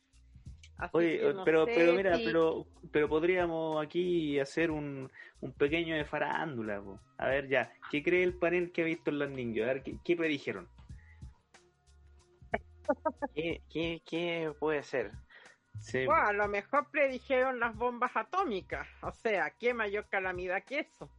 [0.81, 5.11] Así Oye, que no pero, sé pero mira, si- pero, pero podríamos aquí hacer un,
[5.43, 6.81] un pequeño de farándula.
[6.81, 6.99] po.
[7.18, 9.28] A ver, ya, ¿qué cree el panel que ha visto en los?
[9.28, 10.68] A ver, ¿qué, qué predijeron?
[13.35, 15.12] ¿Qué, qué, qué puede ser?
[15.81, 18.89] Sí, Bueno, a lo mejor predijeron las bombas atómicas.
[19.03, 21.11] O sea, qué mayor calamidad que eso.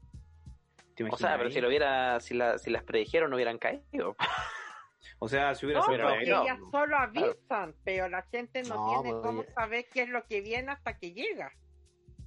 [0.95, 4.15] ¿te O sea, pero si lo hubiera, si, la- si las predijeron no hubieran caído.
[5.19, 8.75] O sea, si hubiera No, sido porque no, ellas solo avisan, pero la gente no,
[8.75, 9.53] No, tiene pues, cómo oye.
[9.55, 11.51] saber qué es lo que viene hasta que llega.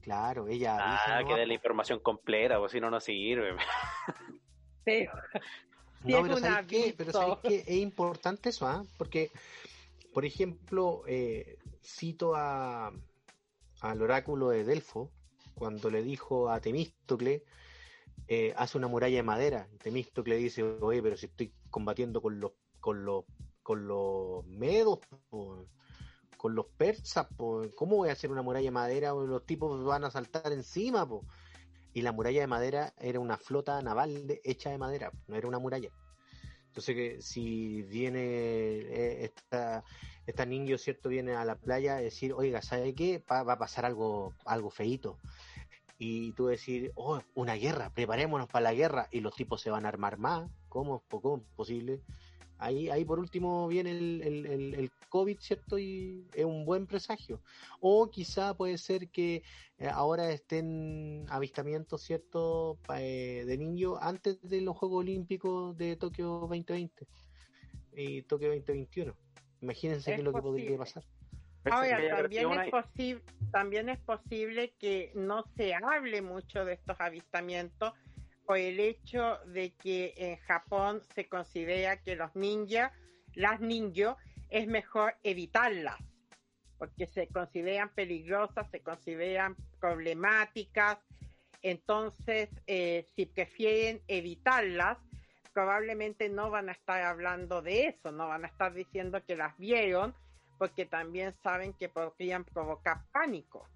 [0.00, 3.56] Claro, ella avisa Ah, nomás, que dé la información completa, pues si no, no sirve.
[4.84, 5.12] Pero
[6.06, 6.94] si No, es pero un ¿sabéis qué?
[6.96, 7.12] Pero.
[7.12, 7.60] ¿sabéis qué?
[7.66, 8.84] Es importante eso, ¿ah?
[8.98, 9.32] Porque,
[10.12, 12.92] por ejemplo, eh, cito a,
[13.80, 15.14] al oráculo de Delfo,
[15.54, 17.44] cuando le dijo a Temístocle,
[18.28, 19.68] eh, hace una muralla de madera.
[19.72, 22.52] Y Temístocle dice, oye, pero si estoy combatiendo con los,
[22.84, 23.24] con los,
[23.62, 24.98] con los medos,
[25.30, 29.14] con los persas, po, ¿cómo voy a hacer una muralla de madera?
[29.14, 31.08] Los tipos van a saltar encima.
[31.94, 35.58] Y la muralla de madera era una flota naval hecha de madera, no era una
[35.58, 35.88] muralla.
[36.66, 39.82] Entonces, que si viene eh, esta,
[40.26, 41.08] esta ninja, ¿cierto?
[41.08, 43.24] Viene a la playa a decir, oiga, ¿sabe qué?
[43.32, 45.16] Va, a pasar algo, algo feíto.
[45.96, 49.08] Y tú decir, oh, una guerra, preparémonos para la guerra.
[49.10, 50.50] Y los tipos se van a armar más.
[50.68, 52.02] ¿Cómo, ¿Cómo posible?
[52.64, 55.78] Ahí, ahí por último viene el, el, el, el COVID, ¿cierto?
[55.78, 57.42] Y es un buen presagio.
[57.80, 59.42] O quizá puede ser que
[59.78, 62.78] eh, ahora estén avistamientos, ¿cierto?
[62.96, 67.06] Eh, de niños antes de los Juegos Olímpicos de Tokio 2020
[67.96, 69.14] y Tokio 2021.
[69.60, 71.04] Imagínense Es qué es lo que podría pasar.
[71.70, 77.92] Ahora, también es, posible, también es posible que no se hable mucho de estos avistamientos
[78.46, 82.92] por el hecho de que en Japón se considera que los ninjas,
[83.34, 84.16] las ninjas,
[84.50, 85.98] es mejor evitarlas,
[86.78, 90.98] porque se consideran peligrosas, se consideran problemáticas,
[91.62, 94.98] entonces eh, si prefieren evitarlas,
[95.52, 99.56] probablemente no van a estar hablando de eso, no van a estar diciendo que las
[99.56, 100.14] vieron,
[100.58, 103.66] porque también saben que podrían provocar pánico.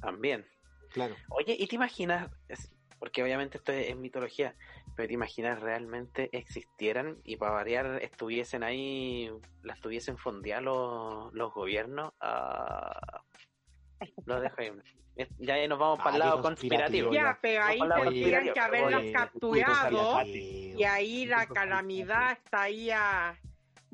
[0.00, 0.46] También.
[0.90, 1.16] Claro.
[1.30, 2.30] Oye, ¿y te imaginas?
[2.98, 4.54] Porque obviamente esto es, es mitología,
[4.94, 9.30] pero te imaginas realmente existieran y para variar estuviesen ahí,
[9.62, 12.12] las tuviesen fondeadas los, los gobiernos?
[12.20, 13.22] Ah,
[14.24, 14.72] lo dejo ahí.
[15.38, 17.10] Ya ahí nos vamos Ah, para el lado conspirativo.
[17.12, 23.38] Ya, pero ahí tendrían que haberlas capturado y ahí la calamidad estaría...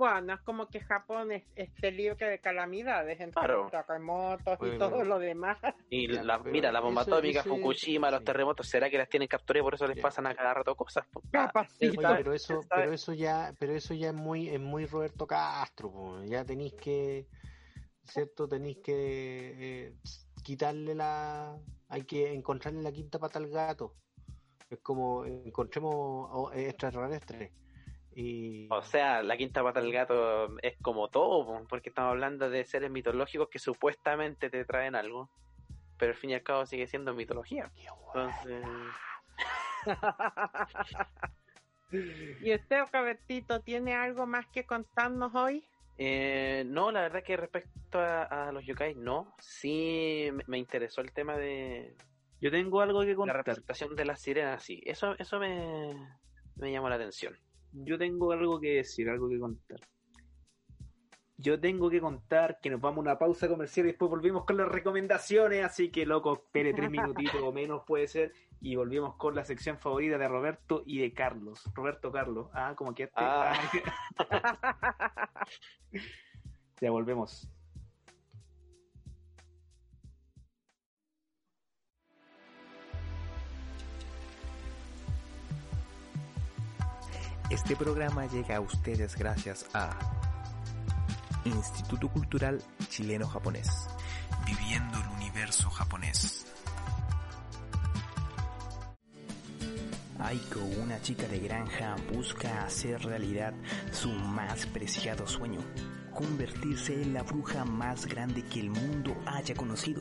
[0.03, 3.69] Bueno, es como que Japón es, esté libre de calamidades, entre Claro.
[3.71, 4.79] terremotos y Bueno.
[4.79, 5.59] todo lo demás.
[5.91, 8.99] Y Ya, la- pero mira, la bomba eso- atómica, eso- Fukushima, los terremotos, ¿será que
[8.99, 10.03] las tienen capturadas y por eso les Ya.
[10.03, 11.07] pasan a cada rato cosas?
[11.15, 11.21] Ah,
[11.53, 11.87] Capacita.
[12.11, 15.93] Oye, pero eso, pero eso ya, pero eso ya es muy, es muy Roberto Castro,
[15.93, 16.25] po.
[16.25, 17.29] ya tenéis que,
[18.03, 18.95] cierto, tenéis que
[19.87, 19.95] eh,
[20.43, 21.57] quitarle la,
[21.89, 23.95] hay que encontrarle la quinta pata al gato.
[24.69, 25.95] Es como encontremos
[26.33, 27.53] oh, extraterrestres
[28.15, 32.51] y O sea, la quinta pata del gato es como todo, po, porque estamos hablando
[32.51, 35.31] de seres mitológicos que supuestamente te traen algo,
[35.99, 37.73] pero al fin y al cabo sigue siendo mitología.
[38.07, 38.65] Entonces,
[41.93, 45.65] ¿Y usted, Robertito, tiene algo más que contarnos hoy?
[45.99, 49.35] eh, no, la verdad que respecto a, a los yokai, no.
[49.39, 51.95] Sí me- me interesó el tema de
[52.41, 53.37] Yo tengo algo que la contar.
[53.37, 54.81] representación de las sirenas, sí.
[54.85, 55.95] Eso, eso me,
[56.57, 57.37] me llamó la atención.
[57.73, 59.81] Yo tengo algo que decir, algo que contar.
[61.39, 64.57] Yo tengo que contar que nos vamos a una pausa comercial y después volvemos con
[64.57, 69.35] las recomendaciones, así que loco, espere tres minutitos o menos puede ser, y volvemos con
[69.35, 71.65] la sección favorita de Roberto y de Carlos.
[71.75, 73.15] Roberto Carlos, ah, como que este.
[73.17, 73.55] Ah.
[76.81, 77.52] ya volvemos.
[87.53, 89.91] Este programa llega a ustedes gracias a
[91.45, 93.69] Instituto Cultural Chileno-Japonés.
[94.47, 96.47] Viviendo el universo japonés.
[100.19, 103.53] Aiko, una chica de granja, busca hacer realidad
[103.91, 105.61] su más preciado sueño,
[106.15, 110.01] convertirse en la bruja más grande que el mundo haya conocido.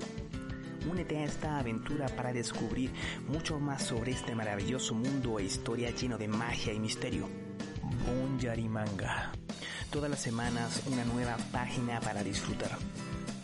[0.89, 2.93] Únete a esta aventura para descubrir
[3.27, 7.40] mucho más sobre este maravilloso mundo e historia lleno de magia y misterio.
[8.05, 9.31] Bonyari Manga.
[9.91, 12.77] Todas las semanas una nueva página para disfrutar.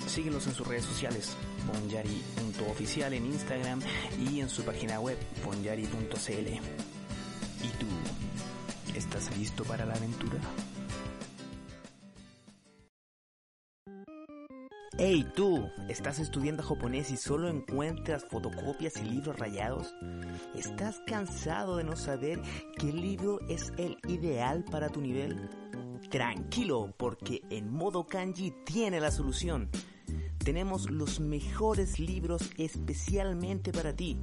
[0.08, 1.36] Síguenos en sus redes sociales,
[1.68, 3.82] bonyari.oficial en Instagram
[4.20, 6.47] y en su página web, bonyari.cl.
[7.64, 7.88] ¿Y tú?
[8.95, 10.39] ¿Estás listo para la aventura?
[14.99, 19.93] Hey tú, ¿estás estudiando japonés y solo encuentras fotocopias y libros rayados?
[20.55, 22.41] ¿Estás cansado de no saber
[22.79, 25.51] qué libro es el ideal para tu nivel?
[26.09, 29.69] Tranquilo, porque en modo kanji tiene la solución.
[30.39, 34.17] Tenemos los mejores libros especialmente para ti.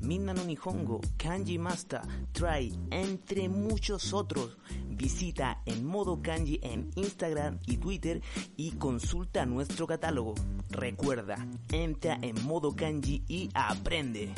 [0.00, 2.00] Minna no Nihongo, Kanji Master,
[2.32, 4.58] Try, entre muchos otros.
[4.96, 8.22] Visita en modo kanji en Instagram y Twitter
[8.56, 10.34] y consulta nuestro catálogo.
[10.70, 11.36] Recuerda,
[11.70, 14.32] entra en modo kanji y aprende.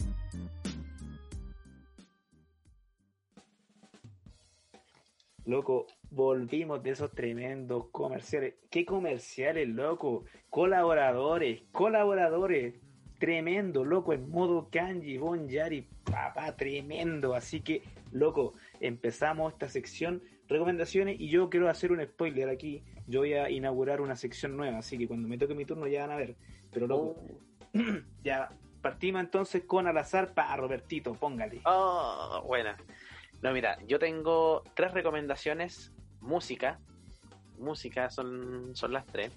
[5.45, 8.55] Loco, volvimos de esos tremendos comerciales.
[8.69, 10.25] ¿Qué comerciales, loco?
[10.51, 12.75] Colaboradores, colaboradores.
[13.21, 17.35] Tremendo, loco, en modo kanji, bon yari, papá, tremendo.
[17.35, 17.83] Así que,
[18.13, 22.83] loco, empezamos esta sección recomendaciones y yo quiero hacer un spoiler aquí.
[23.07, 26.03] Yo voy a inaugurar una sección nueva, así que cuando me toque mi turno ya
[26.03, 26.37] van a ver.
[26.73, 27.17] Pero, loco,
[28.25, 31.61] ya partimos entonces con al azar para Robertito, póngale.
[31.65, 32.77] Oh, buena.
[33.43, 35.93] No, mira, yo tengo tres recomendaciones.
[36.21, 36.79] Música.
[37.59, 39.33] Música son, son las tres.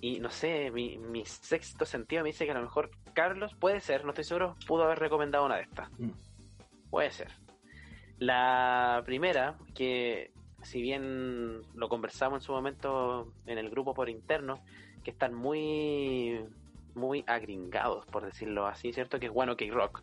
[0.00, 3.80] Y no sé, mi, mi sexto sentido me dice que a lo mejor Carlos, puede
[3.80, 5.88] ser, no estoy seguro, pudo haber recomendado una de estas.
[5.98, 6.10] Mm.
[6.90, 7.28] Puede ser.
[8.18, 14.60] La primera, que si bien lo conversamos en su momento en el grupo por interno,
[15.02, 16.44] que están muy
[16.94, 19.18] muy agringados, por decirlo así, ¿cierto?
[19.18, 20.02] Que es bueno que rock.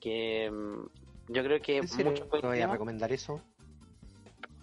[0.00, 3.40] Que mm, yo creo que ¿En serio muchos ¿No voy a recomendar eso?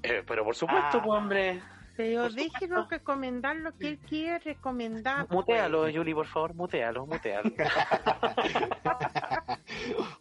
[0.03, 1.01] Eh, pero por supuesto, Ah.
[1.03, 1.61] pues, hombre.
[1.95, 5.27] Pero Por déjenos recomendar lo que él quiere recomendar.
[5.29, 5.93] Mutealo, pues.
[5.93, 7.51] Yuli, por favor, mutealo, mutealo.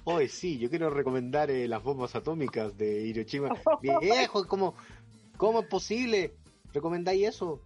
[0.04, 3.50] Hoy sí, yo quiero recomendar eh, las bombas atómicas de Hiroshima.
[4.00, 4.74] Viejo, ¿cómo,
[5.36, 6.34] ¿cómo es posible?
[6.72, 7.60] ¿Recomendáis eso?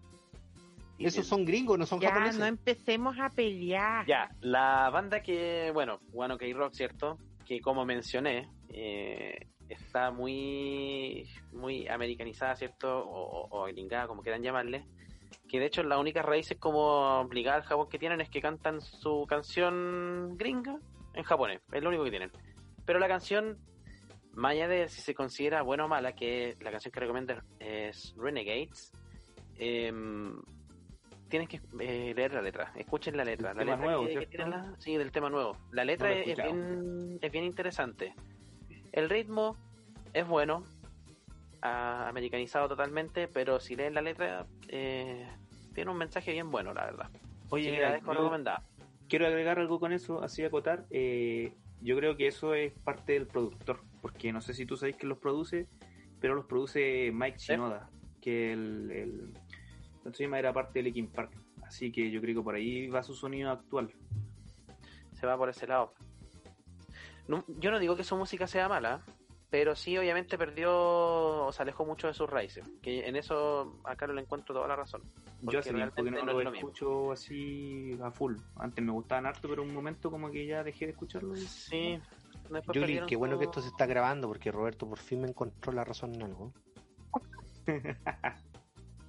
[0.98, 2.38] Esos son gringos, no son Ya, japoneses.
[2.38, 4.06] no empecemos a pelear.
[4.06, 7.18] Ya, la banda que, bueno, One Ok Rock, ¿cierto?
[7.44, 9.38] Que como mencioné, eh,
[9.68, 12.98] está muy, muy americanizada, ¿cierto?
[13.06, 14.84] O, o, o gringada, como quieran llamarle.
[15.48, 18.80] Que de hecho las únicas raíces como obligadas al Japón que tienen es que cantan
[18.80, 20.76] su canción gringa
[21.14, 21.60] en japonés.
[21.72, 22.30] Es lo único que tienen.
[22.84, 23.58] Pero la canción,
[24.34, 28.14] más allá de si se considera buena o mala, que la canción que recomiendo es
[28.16, 28.92] Renegades,
[29.58, 30.40] em,
[31.28, 32.72] tienes que eh, leer la letra.
[32.76, 33.50] Escuchen la letra.
[33.52, 34.30] El La tema letra nuevo, que- que ¿cierto?
[34.30, 35.56] tiene la- sí, del tema nuevo.
[35.72, 38.14] La letra No es, bien, es bien interesante.
[38.96, 39.56] El ritmo
[40.14, 40.64] es bueno,
[41.60, 45.28] ah, americanizado totalmente, pero si leen la letra, eh,
[45.74, 47.10] tiene un mensaje bien bueno, la verdad.
[47.50, 48.62] Oye, mira, la dejo recomendada.
[49.06, 50.86] quiero agregar algo con eso, así acotar.
[50.90, 54.96] eh, yo creo que eso es parte del productor, porque no sé si tú sabéis
[54.96, 55.68] que los produce,
[56.18, 57.90] pero los produce Mike Shinoda,
[58.22, 59.32] que el, el
[60.02, 60.38] ¿cómo se llama?
[60.38, 61.32] era parte de Linkin Park.
[61.62, 63.92] Así que yo creo que por ahí va su sonido actual.
[65.12, 65.92] Se va por ese lado.
[67.28, 69.00] No- yo no digo que su música sea mala,
[69.50, 72.68] pero sí obviamente perdió o se alejó mucho de sus raíces.
[72.82, 75.02] Que en eso a Carlos le encuentro toda la razón.
[75.04, 76.68] Yo Porque hace tiempo que no no lo lo mismo.
[76.68, 78.36] escucho así a full.
[78.56, 81.34] Antes me gustaban harto, pero un momento como que ya dejé de escucharlo.
[81.36, 82.00] y- Sí.
[82.50, 85.84] después qué bueno que esto se está grabando porque Roberto por fin me encontró la
[85.84, 86.52] razón en algo.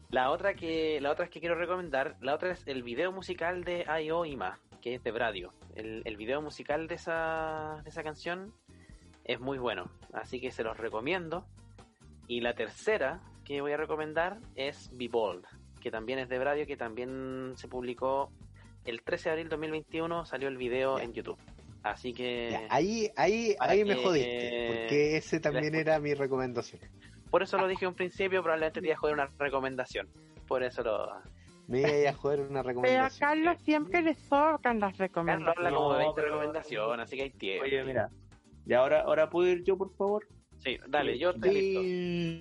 [0.09, 3.65] La otra que la otra es que quiero recomendar, la otra es el video musical
[3.65, 4.57] de Ayo Ima,
[4.88, 5.51] que es de Bradio.
[5.75, 8.53] El, el video musical de esa, de esa canción
[9.25, 11.45] es muy bueno, así que se los recomiendo.
[12.27, 15.45] Y la tercera que voy a recomendar es Be Bold,
[15.81, 18.31] que también es de Bradio, que también se publicó
[18.85, 21.03] el 13 de abril de 2021, salió el video Ya.
[21.03, 21.38] en YouTube.
[21.83, 26.81] Así que Ya, ahí ahí, ahí me jodiste, porque ese también era mi recomendación.
[27.29, 30.07] por eso lo dije en un principio, probablemente te iba a joder una recomendación.
[30.47, 31.09] Por eso lo...
[31.68, 33.30] Me iba a joder una Pero a recomendación.
[33.30, 35.57] Carlos siempre le sobran las Carlos recomendaciones.
[35.57, 37.65] habla como de No, 20 pero- recomendaciones, así que hay tiempo.
[37.65, 38.09] Oye, mira.
[38.65, 40.26] Y ahora, ahora puedo ir yo, por favor.
[40.59, 41.51] Sí, dale, yo estoy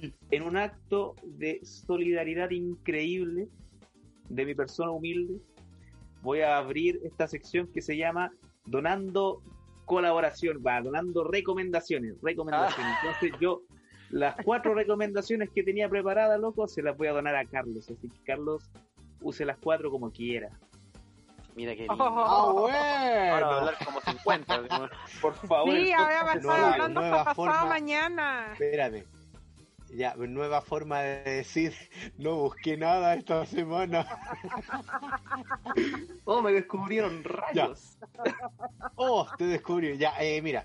[0.00, 0.16] listo.
[0.30, 3.48] En un acto de solidaridad increíble
[4.28, 5.40] de mi persona humilde,
[6.22, 8.32] voy a abrir esta sección que se llama
[8.64, 9.42] Donando
[9.84, 12.92] Colaboración, va, donando recomendaciones, recomendaciones.
[13.04, 13.62] Entonces yo,
[14.10, 17.88] las cuatro recomendaciones que tenía preparadas, loco, se las voy a donar a Carlos.
[17.90, 18.68] Así que Carlos,
[19.26, 20.50] use las cuatro como quiera.
[21.54, 21.94] Mira qué lindo.
[22.04, 23.46] Ahora va a bueno.
[23.50, 24.62] hablar como 50.
[24.62, 24.88] digo,
[25.22, 25.70] Por favor.
[25.74, 27.64] Sí, el ahora va a podcast estar es nueva- hablando hasta pasado forma.
[27.66, 28.48] mañana.
[28.52, 29.04] Espérame.
[29.94, 31.72] Ya, nueva forma de decir,
[32.18, 34.04] no busqué nada esta semana.
[36.24, 37.98] Oh, me descubrieron rayos.
[38.96, 39.96] Oh, te descubrí.
[39.98, 40.64] Ya, eh, mira,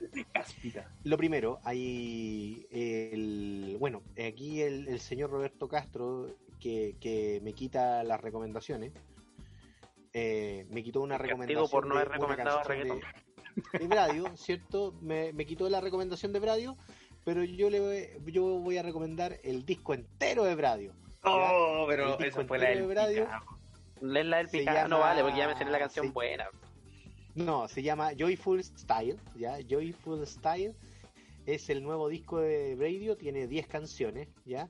[1.03, 6.27] lo primero, hay el, bueno, aquí el, el señor Roberto Castro,
[6.61, 8.93] que, que me quita las recomendaciones,
[10.13, 12.99] eh, me quitó una recomendación por no de haber recomendado reggaetón.
[13.73, 14.93] de, de Bradio, ¿cierto?
[15.01, 16.77] Me, me quitó la recomendación de Bradio,
[17.25, 20.93] pero yo le voy, yo voy a recomendar el disco entero de Bradio.
[21.23, 23.23] Oh, pero El disco esa fue la entero del de radio.
[23.25, 23.45] picado.
[24.19, 26.11] Es la del Se picado, no llama- vale, porque ya me salió la canción sí.
[26.11, 26.47] buena.
[27.35, 29.57] No, se llama Joyful Style, ¿ya?
[29.69, 30.75] Joyful Style
[31.45, 34.67] es el nuevo disco de Radio, tiene 10 canciones, ¿ya?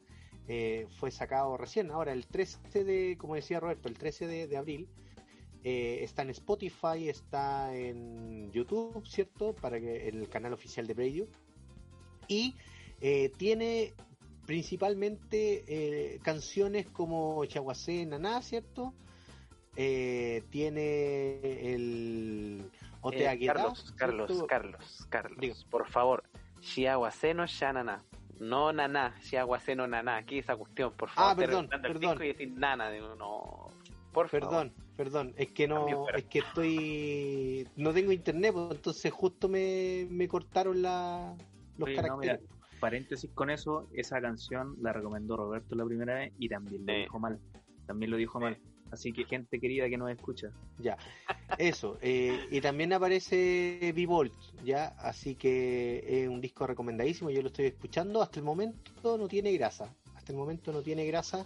[0.47, 4.57] Eh, fue sacado recién, ahora el 13 de, como decía Roberto, el 13 de, de
[4.57, 4.87] abril.
[5.63, 9.53] Eh, está en Spotify, está en YouTube, ¿cierto?
[9.53, 11.27] Para que el canal oficial de Radio.
[12.27, 12.55] Y
[12.99, 13.93] eh, tiene
[14.45, 18.93] principalmente canciones como Chaguacé Naná, ¿cierto?
[19.75, 22.69] Tiene el
[23.01, 24.43] Ote Agueda, Carlos, Carlos.
[24.47, 25.55] Carlos, Carlos, Digo.
[25.69, 26.23] por favor,
[26.61, 28.03] Shiawaseno Shanana.
[28.41, 30.23] No nana, Shiawaseno nana.
[30.25, 30.91] ¿Qué es esa cuestión?
[30.93, 32.17] Por favor, Ah, perdón, perdón.
[32.23, 32.89] y decir nana.
[32.89, 33.69] Digo, no,
[34.11, 34.71] por favor.
[34.97, 40.27] Perdón, es que no, es que estoy, no tengo internet, pues, entonces justo me, me
[40.27, 41.35] cortaron la,
[41.77, 42.41] los Oye, no, caracteres.
[42.41, 46.93] mira, paréntesis con eso, esa canción la recomendó Roberto la primera vez y también lo
[46.93, 46.99] Sí.
[47.01, 47.39] dijo mal.
[47.87, 48.57] También lo dijo mal.
[48.91, 50.51] Así que gente querida que nos escucha.
[50.77, 50.97] Ya,
[51.57, 51.97] eso.
[52.01, 54.33] eh, y también aparece V-Volt,
[54.65, 57.29] ya, así que es un disco recomendadísimo.
[57.29, 58.21] Yo lo estoy escuchando.
[58.21, 59.93] Hasta el momento no tiene grasa.
[60.15, 61.45] Hasta el momento no tiene grasa.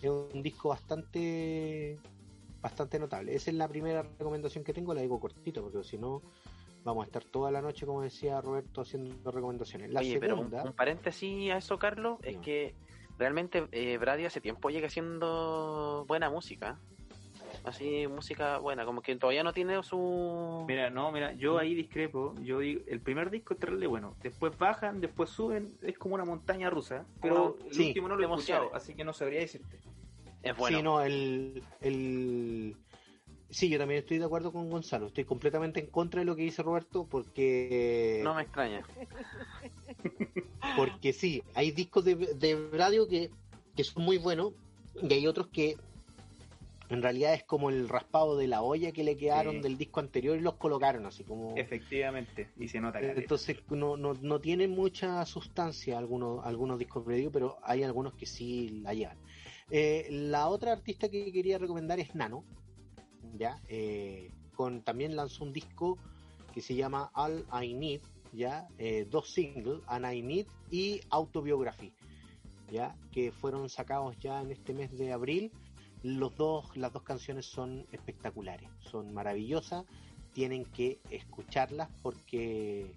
[0.00, 1.98] Es un disco bastante,
[2.60, 3.34] bastante notable.
[3.34, 4.94] Esa es la primera recomendación que tengo.
[4.94, 6.22] La digo cortito porque si no
[6.84, 9.90] vamos a estar toda la noche, como decía Roberto, haciendo recomendaciones.
[9.92, 12.74] La Oye, pero un, paréntesis a eso, Carlos, es que
[13.18, 16.78] realmente eh, Bradio hace tiempo llega haciendo buena música.
[17.64, 20.64] Así, música buena, como que todavía no tiene su...
[20.66, 22.34] Mira, no, mira, yo ahí discrepo.
[22.42, 24.16] Yo digo, el primer disco es terrible bueno.
[24.20, 25.72] Después bajan, después suben.
[25.80, 27.06] Es como una montaña rusa.
[27.20, 29.78] Pero el Sí, último no lo he escuchado, así que no sabría decirte.
[30.42, 30.76] es bueno.
[30.78, 32.76] Sí, no, el, el...
[33.52, 35.08] Sí, yo también estoy de acuerdo con Gonzalo.
[35.08, 38.20] Estoy completamente en contra de lo que dice Roberto porque...
[38.24, 38.82] No me extraña.
[40.76, 43.30] Porque sí, hay discos de, de radio que,
[43.76, 44.52] que son muy buenos
[45.02, 45.76] y hay otros que
[46.88, 49.60] en realidad es como el raspado de la olla que le quedaron Sí.
[49.62, 51.54] del disco anterior y los colocaron así como...
[51.56, 52.48] Efectivamente.
[52.58, 53.20] Y se nota caleta.
[53.20, 58.14] Entonces no, no, no tienen mucha sustancia algunos, algunos discos de radio, pero hay algunos
[58.14, 59.18] que sí la llevan.
[59.70, 62.44] Eh, la otra artista que quería recomendar es Nano,
[63.36, 65.98] ya, Eh, con también lanzó un disco
[66.54, 68.00] que se llama All I Need,
[68.32, 71.92] ya, Eh, dos singles, All I Need y Autobiography,
[72.70, 75.50] ya, que fueron sacados ya en este mes de abril.
[76.02, 79.84] Los dos, las dos canciones son espectaculares, son maravillosas,
[80.32, 82.92] tienen que escucharlas porque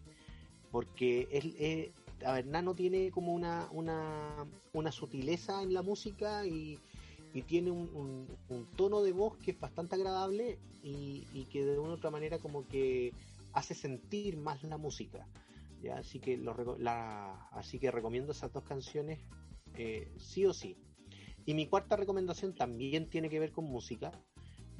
[0.72, 1.91] porque él, eh,
[2.26, 6.78] a ver, Nano tiene como una, una, una sutileza en la música y,
[7.36, 8.28] y tiene un,
[8.78, 12.66] tono de voz que es bastante agradable y, que de una u otra manera como
[12.66, 13.12] que
[13.52, 15.28] hace sentir más la música.
[15.84, 15.98] ¿ya?
[15.98, 19.20] Así, que lo la, así que recomiendo esas dos canciones
[19.76, 20.78] eh, sí o sí.
[21.45, 24.14] Y mi cuarta recomendación también tiene que ver con música.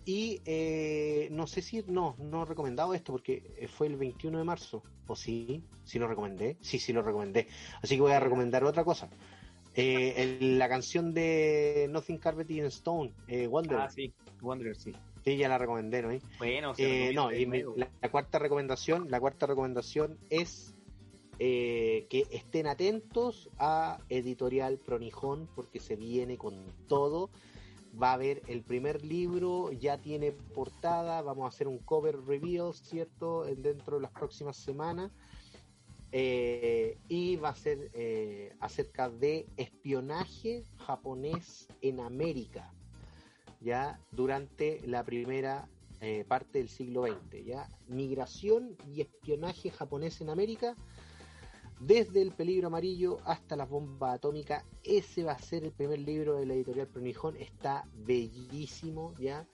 [0.06, 4.38] Y eh, no sé si, no, no he recomendado esto porque eh, fue el 21
[4.38, 4.82] de marzo.
[5.08, 5.62] ¿O sí?
[5.84, 6.58] ¿Sí lo recomendé?
[6.62, 7.48] Sí, sí lo recomendé.
[7.82, 9.10] Así que voy a recomendar otra cosa.
[9.76, 13.78] Eh, el- la canción de Nothing Carpet in Stone, eh, Wonder.
[13.78, 14.14] Ah, sí.
[14.42, 14.94] Wanderer, sí.
[15.24, 16.10] Sí, ya la recomendé, ¿no?
[16.38, 20.74] Bueno, se Eh, no, y mi- la, la cuarta recomendación, la cuarta recomendación es
[21.38, 27.30] eh, que estén atentos a Editorial Pronijón porque se viene con todo.
[28.02, 32.74] Va a haber el primer libro, ya tiene portada, vamos a hacer un cover reveal,
[32.74, 33.46] ¿cierto?
[33.48, 35.12] En- Dentro de las próximas semanas.
[36.18, 42.74] Eh, y va a ser eh, acerca de espionaje japonés en América,
[43.60, 45.68] ya durante la primera
[46.00, 47.70] eh, parte del siglo XX, ya.
[47.90, 50.78] Migración y espionaje japonés en América,
[51.82, 56.38] desde el peligro amarillo hasta las bombas atómicas, ese va a ser el primer libro
[56.38, 59.46] de la editorial Pronijón, está bellísimo, ya.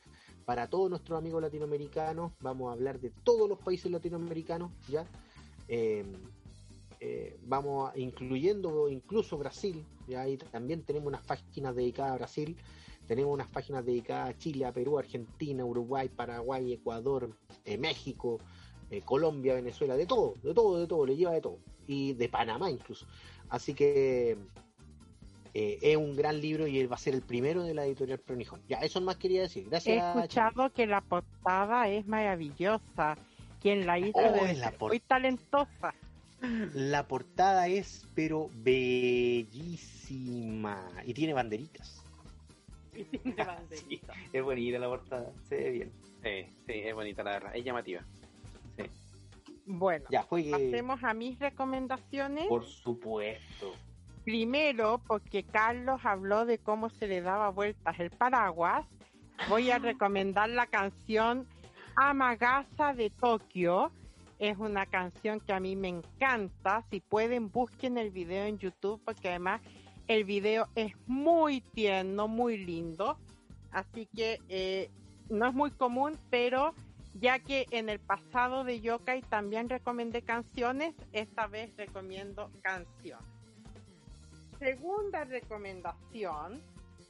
[0.45, 5.07] Para todos nuestros amigos latinoamericanos, vamos a hablar de todos los países latinoamericanos, ya
[7.03, 12.55] eh, vamos incluyendo incluso Brasil, ya ahí también tenemos unas páginas dedicadas a Brasil,
[13.07, 18.37] tenemos unas páginas dedicadas a Chile, a Perú, Argentina, Uruguay, Paraguay, Ecuador, eh, México,
[18.91, 21.57] eh, Colombia, Venezuela, de todo, de todo, de todo, le lleva de todo,
[21.87, 23.07] y de Panamá incluso.
[23.49, 24.37] Así que
[25.55, 28.19] eh, es un gran libro y él va a ser el primero de la editorial
[28.19, 28.61] Pronijón.
[28.67, 29.63] Ya, eso más quería decir.
[29.65, 30.15] He Gracias.
[30.15, 33.17] escuchado que la portada es maravillosa.
[33.59, 35.95] Quien la hizo Oh, es la muy talentosa.
[36.73, 38.49] La portada es, pero
[39.61, 40.87] bellísima.
[41.05, 41.97] Y tiene banderitas.
[43.69, 44.01] Sí,
[44.33, 45.91] es bonita la portada, se ve bien.
[46.21, 48.03] Sí, sí, es bonita la verdad, es llamativa.
[49.65, 50.51] Bueno, Ya, juegue.
[50.51, 52.47] pasemos a mis recomendaciones.
[52.47, 53.73] Por supuesto.
[54.25, 58.85] Primero, porque Carlos habló de cómo se le daba vueltas el paraguas,
[59.49, 61.47] voy a recomendar la canción
[61.95, 63.91] Amagasa de Tokio.
[64.41, 66.83] Es una canción que a mí me encanta.
[66.89, 69.61] Si pueden, busquen el video en YouTube, porque además
[70.07, 73.19] el video es muy tierno, muy lindo.
[73.71, 74.89] Así que eh,
[75.29, 76.73] no es muy común, pero
[77.13, 83.19] ya que en el pasado de Yokai también recomendé canciones, esta vez recomiendo canción.
[84.57, 86.63] Segunda recomendación,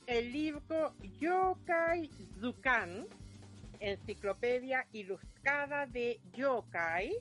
[0.06, 2.10] el libro Yokai
[2.42, 3.08] Zukan,
[3.82, 7.18] enciclopedia ilustrada de Yokai,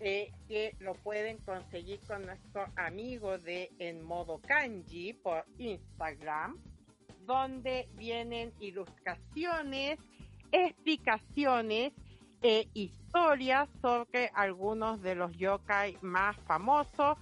[0.00, 6.58] eh, que lo pueden conseguir con nuestro amigo de En Modo Kanji por Instagram,
[7.26, 9.98] donde vienen ilustraciones,
[10.52, 11.92] explicaciones
[12.42, 17.18] e historias sobre algunos de los yokai más famosos,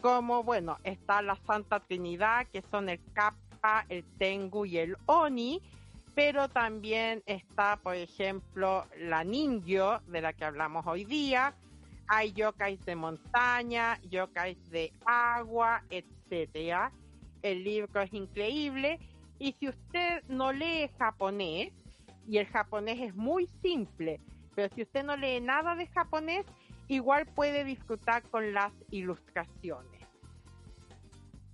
[0.00, 5.62] como, bueno, está la Santa Trinidad, que son el Kappa, el Tengu y el Oni,
[6.16, 11.54] pero también está, por ejemplo, la Ningyo, de la que hablamos hoy día,
[12.08, 16.90] hay yokais de montaña, yokais de agua, etcétera.
[17.42, 18.98] El libro es increíble
[19.38, 21.70] y si usted no lee japonés,
[22.26, 24.18] y el japonés es muy simple,
[24.54, 26.46] pero si usted no lee nada de japonés,
[26.88, 29.95] igual puede disfrutar con las ilustraciones.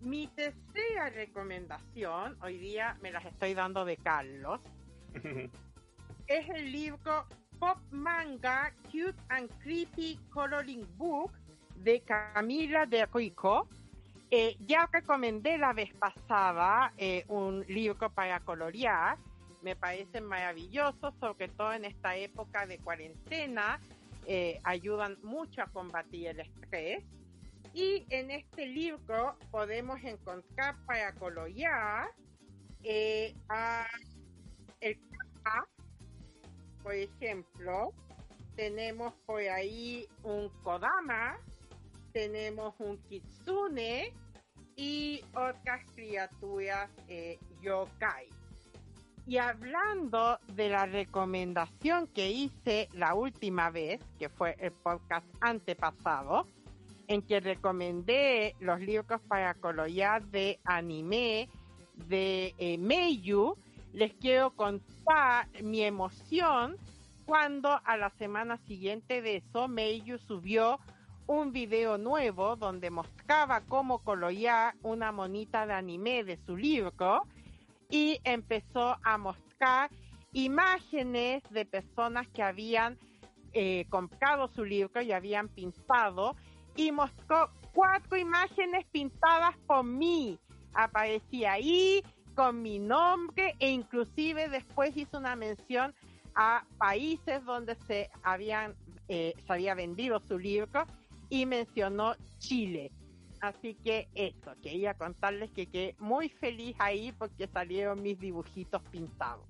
[0.02, 4.60] Mi tercera recomendación, hoy día me las estoy dando de Carlos,
[6.26, 7.24] es el libro
[7.60, 11.30] Pop Manga Cute and Creepy Coloring Book
[11.76, 13.68] de Camila de Rico.
[14.32, 19.16] Eh, ya recomendé la vez pasada eh, un libro para colorear.
[19.62, 23.78] Me parece maravilloso, sobre todo en esta época de cuarentena.
[24.26, 27.04] eh, ayudan mucho a combatir el estrés.
[27.74, 32.08] Y en este libro podemos encontrar para colorear
[32.82, 33.34] eh,
[34.80, 35.68] el capa,
[36.82, 37.94] por ejemplo,
[38.56, 41.38] tenemos por ahí un Kodama,
[42.12, 44.12] tenemos un Kitsune
[44.76, 48.28] y otras criaturas eh, yokai.
[49.26, 56.46] Y hablando de la recomendación que hice la última vez, que fue el podcast antepasado,
[57.12, 61.48] en que recomendé los libros para colorear de anime
[62.08, 62.78] de eh,
[63.92, 66.76] les quiero contar mi emoción
[67.26, 70.80] cuando a la semana siguiente de eso Meiyu subió
[71.26, 77.22] un video nuevo donde mostraba cómo colorear una monita de anime de su libro
[77.90, 79.90] y empezó a mostrar
[80.32, 82.98] imágenes de personas que habían
[83.52, 86.34] eh, comprado su libro y habían pintado
[86.76, 90.38] y mostró cuatro imágenes pintadas por mí.
[90.74, 92.02] Aparecía ahí
[92.34, 95.94] con mi nombre e inclusive después hizo una mención
[96.34, 98.74] a países donde se habían
[99.08, 100.86] eh, se había vendido su libro
[101.28, 102.90] y mencionó Chile.
[103.40, 109.44] Así que eso, quería contarles que quedé muy feliz ahí porque salieron mis dibujitos pintados.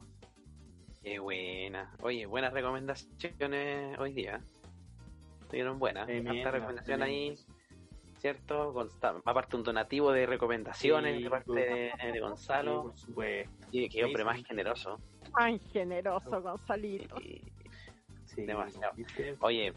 [1.02, 1.94] Qué buena.
[2.00, 4.40] Oye, buenas recomendaciones hoy día.
[5.52, 6.06] Estuvieron buenas.
[6.06, 7.34] Tremenda, Esta recomendación ahí.
[8.16, 8.72] ¿cierto?
[9.26, 12.82] Aparte un donativo de recomendaciones Sí, de parte de, Gonzalo.
[12.84, 13.66] por supuesto.
[13.70, 14.44] Y qué hombre Sí, más sí.
[14.44, 14.98] generoso.
[15.36, 17.20] Tan generoso, Gonzalito.
[17.20, 17.42] Y-
[18.24, 18.94] Sí, Demasiado.
[18.96, 19.36] ¿viste?
[19.40, 19.74] Oye,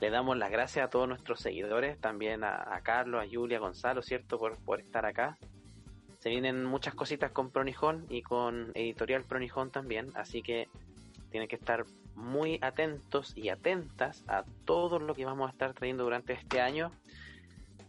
[0.00, 3.60] le damos las gracias a todos nuestros seguidores, también a, a Carlos, a Julia, a
[3.60, 4.38] Gonzalo, ¿cierto?
[4.38, 5.36] Por, por estar acá.
[6.18, 10.68] Se vienen muchas cositas con Pronijón y con Editorial Pronijón también, así que
[11.30, 11.84] tienen que estar
[12.20, 16.90] muy atentos y atentas a todo lo que vamos a estar trayendo durante este año,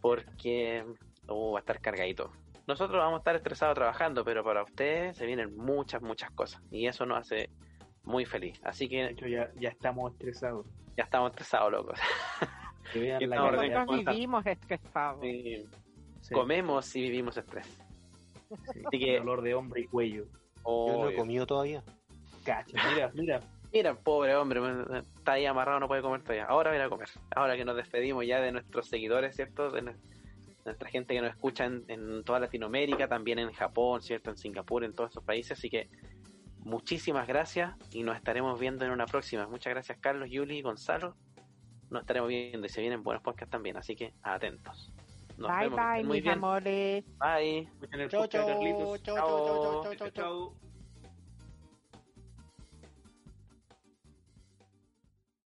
[0.02, 0.86] porque
[1.28, 2.32] uh, va a estar cargadito.
[2.68, 6.88] Nosotros vamos a estar estresados trabajando, pero para ustedes se vienen muchas, muchas cosas, y
[6.88, 7.49] eso nos hace
[8.03, 8.60] muy feliz.
[8.64, 10.66] Así De que hecho, ya, ya estamos estresados.
[10.98, 11.99] ya estamos estresados, locos.
[12.91, 13.36] Que vean la.
[13.38, 15.22] Nosotros vivimos estresados.
[15.22, 15.66] Sí,
[16.20, 17.66] Sí, comemos y vivimos estrés.
[18.74, 18.82] sí.
[18.86, 20.26] Así que- Dolor de hombro y cuello.
[20.66, 21.84] Yo no he comido todavía.
[22.44, 23.40] Cacha, mira, mira.
[23.73, 24.60] Mira, pobre hombre,
[25.18, 26.45] está ahí amarrado, no puede comer todavía.
[26.45, 27.07] Ahora viene a comer.
[27.35, 29.69] Ahora que nos despedimos ya de nuestros seguidores, ¿cierto?
[29.72, 29.95] De nu-
[30.65, 34.30] nuestra gente que nos escucha en, en toda Latinoamérica, también en Japón, ¿cierto?
[34.30, 35.57] En Singapur, en todos esos países.
[35.57, 35.89] Así que
[36.60, 39.48] muchísimas gracias y nos estaremos viendo en una próxima.
[39.48, 41.15] Muchas gracias, Carlos, Yuli y Gonzalo.
[41.89, 44.91] Nos estaremos viendo y se vienen buenos podcasts también, así que atentos.
[45.38, 46.38] Nos bye vemos, bye, muy mis bien.
[46.38, 47.06] amores.
[47.19, 47.68] Bye.
[48.10, 50.11] Chau, chau, chau, chau, chau, chau, chau.
[50.11, 50.70] chao.